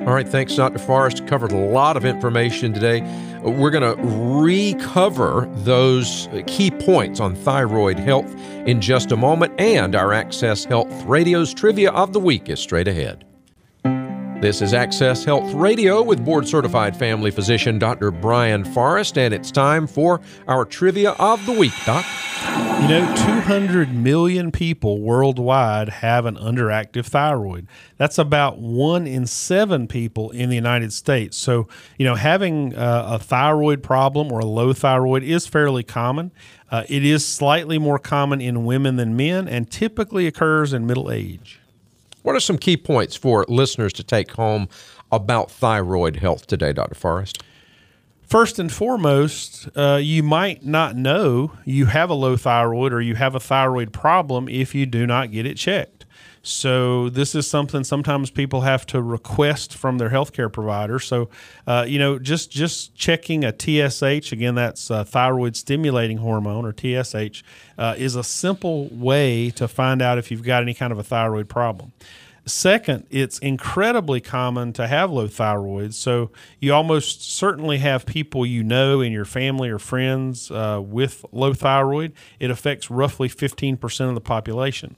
All 0.00 0.14
right, 0.14 0.28
thanks, 0.28 0.54
Dr. 0.54 0.78
Forrest. 0.78 1.26
Covered 1.26 1.52
a 1.52 1.56
lot 1.56 1.96
of 1.96 2.04
information 2.04 2.72
today. 2.72 3.02
We're 3.42 3.70
going 3.70 3.96
to 3.96 4.02
recover 4.02 5.48
those 5.56 6.28
uh, 6.28 6.42
key 6.46 6.70
points 6.70 7.20
on 7.20 7.34
thyroid 7.34 7.98
health 7.98 8.34
in 8.66 8.80
just 8.80 9.12
a 9.12 9.16
moment, 9.16 9.52
and 9.60 9.94
our 9.94 10.12
Access 10.12 10.64
Health 10.64 10.90
Radio's 11.04 11.52
Trivia 11.52 11.90
of 11.92 12.12
the 12.12 12.20
Week 12.20 12.48
is 12.48 12.58
straight 12.58 12.88
ahead. 12.88 13.24
This 14.40 14.62
is 14.62 14.72
Access 14.72 15.24
Health 15.24 15.52
Radio 15.52 16.00
with 16.00 16.24
board 16.24 16.46
certified 16.46 16.96
family 16.96 17.32
physician 17.32 17.76
Dr. 17.76 18.12
Brian 18.12 18.64
Forrest, 18.64 19.18
and 19.18 19.34
it's 19.34 19.50
time 19.50 19.88
for 19.88 20.20
our 20.46 20.64
Trivia 20.64 21.16
of 21.18 21.44
the 21.44 21.50
Week, 21.50 21.72
Doc. 21.84 22.06
You 22.82 22.86
know, 22.86 23.14
200 23.16 23.92
million 23.92 24.52
people 24.52 25.00
worldwide 25.00 25.88
have 25.88 26.24
an 26.24 26.36
underactive 26.36 27.06
thyroid. 27.06 27.66
That's 27.96 28.16
about 28.16 28.58
one 28.58 29.08
in 29.08 29.26
seven 29.26 29.88
people 29.88 30.30
in 30.30 30.50
the 30.50 30.54
United 30.54 30.92
States. 30.92 31.36
So, 31.36 31.66
you 31.98 32.06
know, 32.06 32.14
having 32.14 32.76
uh, 32.76 33.08
a 33.14 33.18
thyroid 33.18 33.82
problem 33.82 34.30
or 34.30 34.38
a 34.38 34.46
low 34.46 34.72
thyroid 34.72 35.24
is 35.24 35.48
fairly 35.48 35.82
common. 35.82 36.30
Uh, 36.70 36.84
it 36.88 37.04
is 37.04 37.26
slightly 37.26 37.76
more 37.76 37.98
common 37.98 38.40
in 38.40 38.64
women 38.64 38.94
than 38.94 39.16
men 39.16 39.48
and 39.48 39.68
typically 39.68 40.28
occurs 40.28 40.72
in 40.72 40.86
middle 40.86 41.10
age. 41.10 41.57
What 42.22 42.34
are 42.34 42.40
some 42.40 42.58
key 42.58 42.76
points 42.76 43.16
for 43.16 43.44
listeners 43.48 43.92
to 43.94 44.04
take 44.04 44.32
home 44.32 44.68
about 45.10 45.50
thyroid 45.50 46.16
health 46.16 46.46
today, 46.46 46.72
Dr. 46.72 46.94
Forrest? 46.94 47.42
First 48.22 48.58
and 48.58 48.70
foremost, 48.70 49.68
uh, 49.74 49.98
you 50.02 50.22
might 50.22 50.62
not 50.62 50.96
know 50.96 51.52
you 51.64 51.86
have 51.86 52.10
a 52.10 52.14
low 52.14 52.36
thyroid 52.36 52.92
or 52.92 53.00
you 53.00 53.14
have 53.14 53.34
a 53.34 53.40
thyroid 53.40 53.92
problem 53.92 54.48
if 54.48 54.74
you 54.74 54.84
do 54.84 55.06
not 55.06 55.30
get 55.30 55.46
it 55.46 55.56
checked. 55.56 56.04
So 56.48 57.10
this 57.10 57.34
is 57.34 57.46
something 57.46 57.84
sometimes 57.84 58.30
people 58.30 58.62
have 58.62 58.86
to 58.86 59.02
request 59.02 59.74
from 59.74 59.98
their 59.98 60.08
healthcare 60.08 60.50
provider. 60.50 60.98
So, 60.98 61.28
uh, 61.66 61.84
you 61.86 61.98
know, 61.98 62.18
just 62.18 62.50
just 62.50 62.94
checking 62.94 63.44
a 63.44 63.52
TSH 63.52 64.32
again, 64.32 64.54
that's 64.54 64.88
a 64.88 65.04
thyroid 65.04 65.56
stimulating 65.56 66.18
hormone 66.18 66.64
or 66.64 66.72
TSH, 66.72 67.42
uh, 67.76 67.94
is 67.98 68.16
a 68.16 68.24
simple 68.24 68.88
way 68.88 69.50
to 69.50 69.68
find 69.68 70.00
out 70.00 70.16
if 70.16 70.30
you've 70.30 70.42
got 70.42 70.62
any 70.62 70.72
kind 70.72 70.90
of 70.90 70.98
a 70.98 71.04
thyroid 71.04 71.50
problem. 71.50 71.92
Second, 72.46 73.06
it's 73.10 73.38
incredibly 73.40 74.22
common 74.22 74.72
to 74.72 74.86
have 74.86 75.10
low 75.10 75.28
thyroid. 75.28 75.92
So 75.92 76.30
you 76.60 76.72
almost 76.72 77.22
certainly 77.22 77.76
have 77.78 78.06
people 78.06 78.46
you 78.46 78.62
know 78.62 79.02
in 79.02 79.12
your 79.12 79.26
family 79.26 79.68
or 79.68 79.78
friends 79.78 80.50
uh, 80.50 80.80
with 80.82 81.26
low 81.30 81.52
thyroid. 81.52 82.14
It 82.40 82.50
affects 82.50 82.90
roughly 82.90 83.28
15% 83.28 84.08
of 84.08 84.14
the 84.14 84.22
population. 84.22 84.96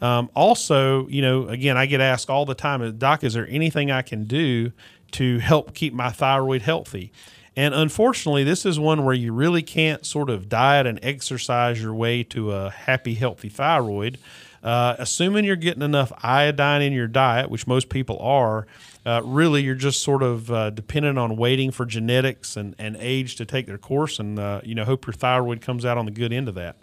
Um, 0.00 0.30
also, 0.34 1.06
you 1.08 1.22
know, 1.22 1.48
again, 1.48 1.76
I 1.76 1.86
get 1.86 2.00
asked 2.00 2.28
all 2.28 2.44
the 2.44 2.54
time, 2.54 2.96
Doc, 2.98 3.24
is 3.24 3.34
there 3.34 3.46
anything 3.48 3.90
I 3.90 4.02
can 4.02 4.24
do 4.24 4.72
to 5.12 5.38
help 5.38 5.74
keep 5.74 5.94
my 5.94 6.10
thyroid 6.10 6.62
healthy? 6.62 7.12
And 7.56 7.74
unfortunately, 7.74 8.44
this 8.44 8.66
is 8.66 8.78
one 8.78 9.04
where 9.04 9.14
you 9.14 9.32
really 9.32 9.62
can't 9.62 10.04
sort 10.04 10.28
of 10.28 10.48
diet 10.48 10.86
and 10.86 10.98
exercise 11.02 11.80
your 11.80 11.94
way 11.94 12.22
to 12.24 12.52
a 12.52 12.70
happy, 12.70 13.14
healthy 13.14 13.48
thyroid. 13.48 14.18
Uh, 14.62 14.96
assuming 14.98 15.44
you're 15.44 15.56
getting 15.56 15.82
enough 15.82 16.12
iodine 16.22 16.82
in 16.82 16.92
your 16.92 17.06
diet, 17.06 17.48
which 17.48 17.66
most 17.66 17.88
people 17.88 18.18
are, 18.18 18.66
uh, 19.06 19.22
really 19.24 19.62
you're 19.62 19.76
just 19.76 20.02
sort 20.02 20.22
of 20.24 20.50
uh, 20.50 20.70
dependent 20.70 21.16
on 21.18 21.36
waiting 21.36 21.70
for 21.70 21.86
genetics 21.86 22.56
and, 22.56 22.74
and 22.76 22.96
age 22.98 23.36
to 23.36 23.44
take 23.44 23.66
their 23.66 23.78
course, 23.78 24.18
and 24.18 24.38
uh, 24.38 24.60
you 24.64 24.74
know 24.74 24.84
hope 24.84 25.06
your 25.06 25.14
thyroid 25.14 25.60
comes 25.60 25.84
out 25.84 25.96
on 25.96 26.04
the 26.04 26.10
good 26.10 26.32
end 26.32 26.48
of 26.48 26.56
that. 26.56 26.76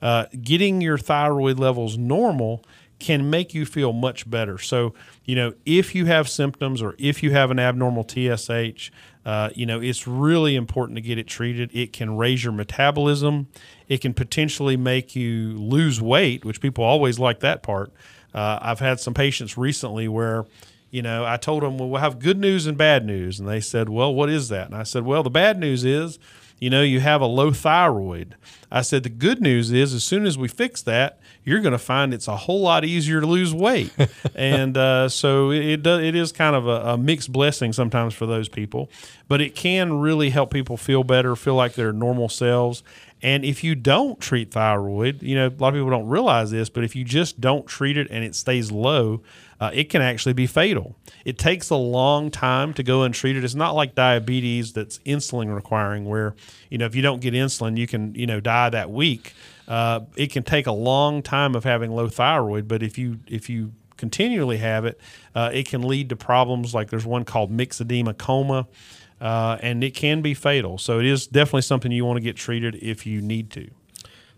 Uh, 0.00 0.26
getting 0.42 0.80
your 0.80 0.98
thyroid 0.98 1.58
levels 1.58 1.98
normal 1.98 2.64
can 2.98 3.30
make 3.30 3.54
you 3.54 3.64
feel 3.64 3.92
much 3.92 4.28
better. 4.28 4.58
So, 4.58 4.94
you 5.24 5.36
know, 5.36 5.52
if 5.64 5.94
you 5.94 6.06
have 6.06 6.28
symptoms 6.28 6.82
or 6.82 6.94
if 6.98 7.22
you 7.22 7.30
have 7.30 7.50
an 7.50 7.58
abnormal 7.58 8.04
TSH, 8.08 8.90
uh, 9.24 9.50
you 9.54 9.66
know, 9.66 9.80
it's 9.80 10.06
really 10.06 10.56
important 10.56 10.96
to 10.96 11.02
get 11.02 11.18
it 11.18 11.26
treated. 11.26 11.70
It 11.74 11.92
can 11.92 12.16
raise 12.16 12.42
your 12.42 12.52
metabolism. 12.52 13.48
It 13.86 14.00
can 14.00 14.14
potentially 14.14 14.76
make 14.76 15.14
you 15.14 15.52
lose 15.52 16.00
weight, 16.00 16.44
which 16.44 16.60
people 16.60 16.82
always 16.82 17.18
like 17.18 17.40
that 17.40 17.62
part. 17.62 17.92
Uh, 18.34 18.58
I've 18.60 18.80
had 18.80 19.00
some 19.00 19.14
patients 19.14 19.56
recently 19.56 20.08
where, 20.08 20.46
you 20.90 21.02
know, 21.02 21.24
I 21.24 21.36
told 21.36 21.62
them, 21.62 21.78
well, 21.78 21.88
we'll 21.88 22.00
have 22.00 22.18
good 22.18 22.38
news 22.38 22.66
and 22.66 22.76
bad 22.76 23.04
news. 23.04 23.38
And 23.38 23.48
they 23.48 23.60
said, 23.60 23.88
well, 23.88 24.14
what 24.14 24.28
is 24.28 24.48
that? 24.48 24.66
And 24.66 24.74
I 24.74 24.82
said, 24.82 25.04
well, 25.04 25.22
the 25.22 25.30
bad 25.30 25.58
news 25.58 25.84
is, 25.84 26.18
you 26.58 26.70
know, 26.70 26.82
you 26.82 27.00
have 27.00 27.20
a 27.20 27.26
low 27.26 27.52
thyroid. 27.52 28.36
I 28.70 28.82
said, 28.82 29.02
the 29.02 29.08
good 29.08 29.40
news 29.40 29.70
is, 29.72 29.94
as 29.94 30.04
soon 30.04 30.26
as 30.26 30.36
we 30.36 30.48
fix 30.48 30.82
that, 30.82 31.20
you're 31.44 31.60
going 31.60 31.72
to 31.72 31.78
find 31.78 32.12
it's 32.12 32.28
a 32.28 32.36
whole 32.36 32.60
lot 32.60 32.84
easier 32.84 33.20
to 33.20 33.26
lose 33.26 33.54
weight. 33.54 33.92
and 34.34 34.76
uh, 34.76 35.08
so 35.08 35.50
it, 35.50 35.86
it 35.86 36.14
is 36.14 36.32
kind 36.32 36.54
of 36.54 36.66
a, 36.66 36.90
a, 36.90 36.98
mixed 36.98 37.32
blessing 37.32 37.72
sometimes 37.72 38.12
for 38.12 38.26
those 38.26 38.48
people, 38.48 38.90
but 39.28 39.40
it 39.40 39.54
can 39.54 39.98
really 40.00 40.30
help 40.30 40.52
people 40.52 40.76
feel 40.76 41.04
better, 41.04 41.34
feel 41.34 41.54
like 41.54 41.72
they're 41.74 41.92
normal 41.92 42.28
selves. 42.28 42.82
And 43.22 43.44
if 43.44 43.64
you 43.64 43.74
don't 43.74 44.20
treat 44.20 44.52
thyroid, 44.52 45.22
you 45.22 45.34
know, 45.34 45.46
a 45.46 45.58
lot 45.58 45.68
of 45.68 45.74
people 45.74 45.90
don't 45.90 46.08
realize 46.08 46.50
this, 46.50 46.68
but 46.68 46.84
if 46.84 46.94
you 46.94 47.04
just 47.04 47.40
don't 47.40 47.66
treat 47.66 47.96
it 47.96 48.08
and 48.10 48.22
it 48.22 48.34
stays 48.34 48.70
low, 48.70 49.22
uh, 49.60 49.70
it 49.72 49.84
can 49.84 50.02
actually 50.02 50.32
be 50.32 50.46
fatal. 50.46 50.96
It 51.24 51.38
takes 51.38 51.70
a 51.70 51.76
long 51.76 52.30
time 52.30 52.72
to 52.74 52.82
go 52.82 53.02
and 53.02 53.12
treat 53.12 53.36
it. 53.36 53.44
It's 53.44 53.54
not 53.54 53.74
like 53.74 53.94
diabetes 53.94 54.72
that's 54.72 54.98
insulin 55.00 55.54
requiring, 55.54 56.04
where 56.04 56.34
you 56.70 56.78
know 56.78 56.86
if 56.86 56.94
you 56.94 57.02
don't 57.02 57.20
get 57.20 57.34
insulin, 57.34 57.76
you 57.76 57.86
can 57.86 58.14
you 58.14 58.26
know 58.26 58.40
die 58.40 58.70
that 58.70 58.90
week. 58.90 59.34
Uh, 59.66 60.00
it 60.16 60.32
can 60.32 60.42
take 60.42 60.66
a 60.66 60.72
long 60.72 61.22
time 61.22 61.54
of 61.54 61.64
having 61.64 61.90
low 61.90 62.08
thyroid, 62.08 62.68
but 62.68 62.82
if 62.82 62.96
you 62.96 63.18
if 63.26 63.50
you 63.50 63.72
continually 63.96 64.58
have 64.58 64.84
it, 64.84 65.00
uh, 65.34 65.50
it 65.52 65.68
can 65.68 65.82
lead 65.82 66.08
to 66.08 66.16
problems 66.16 66.74
like 66.74 66.88
there's 66.88 67.04
one 67.04 67.24
called 67.24 67.50
myxedema 67.50 68.16
coma, 68.16 68.66
uh, 69.20 69.58
and 69.60 69.82
it 69.82 69.94
can 69.94 70.22
be 70.22 70.34
fatal. 70.34 70.78
So 70.78 71.00
it 71.00 71.04
is 71.04 71.26
definitely 71.26 71.62
something 71.62 71.92
you 71.92 72.04
want 72.04 72.16
to 72.16 72.22
get 72.22 72.36
treated 72.36 72.76
if 72.76 73.04
you 73.04 73.20
need 73.20 73.50
to. 73.50 73.68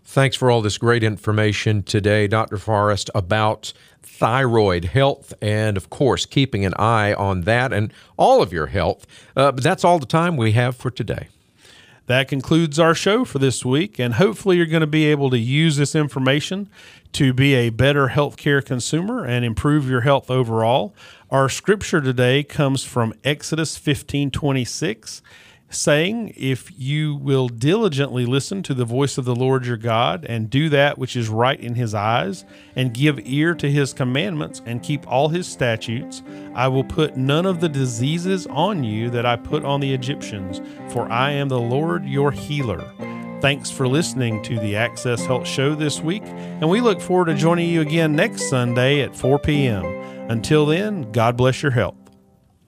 Thanks 0.03 0.35
for 0.35 0.49
all 0.49 0.61
this 0.61 0.77
great 0.77 1.03
information 1.03 1.83
today, 1.83 2.27
Dr. 2.27 2.57
Forrest, 2.57 3.09
about 3.13 3.71
thyroid 4.03 4.85
health 4.85 5.33
and, 5.41 5.77
of 5.77 5.89
course, 5.89 6.25
keeping 6.25 6.65
an 6.65 6.73
eye 6.75 7.13
on 7.13 7.41
that 7.41 7.73
and 7.73 7.93
all 8.17 8.41
of 8.41 8.53
your 8.53 8.67
health. 8.67 9.05
Uh, 9.35 9.51
but 9.51 9.63
that's 9.63 9.83
all 9.83 9.99
the 9.99 10.05
time 10.05 10.37
we 10.37 10.51
have 10.53 10.75
for 10.75 10.91
today. 10.91 11.27
That 12.07 12.27
concludes 12.27 12.77
our 12.77 12.93
show 12.93 13.23
for 13.23 13.39
this 13.39 13.63
week, 13.63 13.99
and 13.99 14.15
hopefully, 14.15 14.57
you're 14.57 14.65
going 14.65 14.81
to 14.81 14.87
be 14.87 15.05
able 15.05 15.29
to 15.29 15.37
use 15.37 15.77
this 15.77 15.95
information 15.95 16.69
to 17.13 17.31
be 17.31 17.53
a 17.53 17.69
better 17.69 18.09
healthcare 18.09 18.63
consumer 18.63 19.23
and 19.23 19.45
improve 19.45 19.89
your 19.89 20.01
health 20.01 20.29
overall. 20.29 20.93
Our 21.29 21.47
scripture 21.47 22.01
today 22.01 22.43
comes 22.43 22.83
from 22.83 23.13
Exodus 23.23 23.77
15 23.77 24.31
26 24.31 25.21
saying, 25.71 26.33
If 26.35 26.71
you 26.77 27.15
will 27.15 27.47
diligently 27.47 28.25
listen 28.25 28.61
to 28.63 28.73
the 28.73 28.85
voice 28.85 29.17
of 29.17 29.25
the 29.25 29.35
Lord 29.35 29.65
your 29.65 29.77
God, 29.77 30.25
and 30.27 30.49
do 30.49 30.69
that 30.69 30.97
which 30.97 31.15
is 31.15 31.29
right 31.29 31.59
in 31.59 31.75
his 31.75 31.93
eyes, 31.93 32.45
and 32.75 32.93
give 32.93 33.19
ear 33.23 33.55
to 33.55 33.71
his 33.71 33.93
commandments, 33.93 34.61
and 34.65 34.83
keep 34.83 35.07
all 35.07 35.29
his 35.29 35.47
statutes, 35.47 36.21
I 36.53 36.67
will 36.67 36.83
put 36.83 37.17
none 37.17 37.45
of 37.45 37.61
the 37.61 37.69
diseases 37.69 38.47
on 38.47 38.83
you 38.83 39.09
that 39.11 39.25
I 39.25 39.35
put 39.35 39.65
on 39.65 39.79
the 39.79 39.93
Egyptians, 39.93 40.61
for 40.91 41.11
I 41.11 41.31
am 41.31 41.49
the 41.49 41.59
Lord 41.59 42.05
your 42.05 42.31
healer. 42.31 42.85
Thanks 43.41 43.71
for 43.71 43.87
listening 43.87 44.43
to 44.43 44.59
the 44.59 44.75
Access 44.75 45.25
Health 45.25 45.47
Show 45.47 45.73
this 45.73 45.99
week, 45.99 46.23
and 46.25 46.69
we 46.69 46.79
look 46.79 47.01
forward 47.01 47.25
to 47.25 47.33
joining 47.33 47.69
you 47.69 47.81
again 47.81 48.15
next 48.15 48.49
Sunday 48.49 49.01
at 49.01 49.15
4 49.15 49.39
p.m. 49.39 49.83
Until 50.29 50.67
then, 50.67 51.11
God 51.11 51.37
bless 51.37 51.63
your 51.63 51.71
health. 51.71 52.00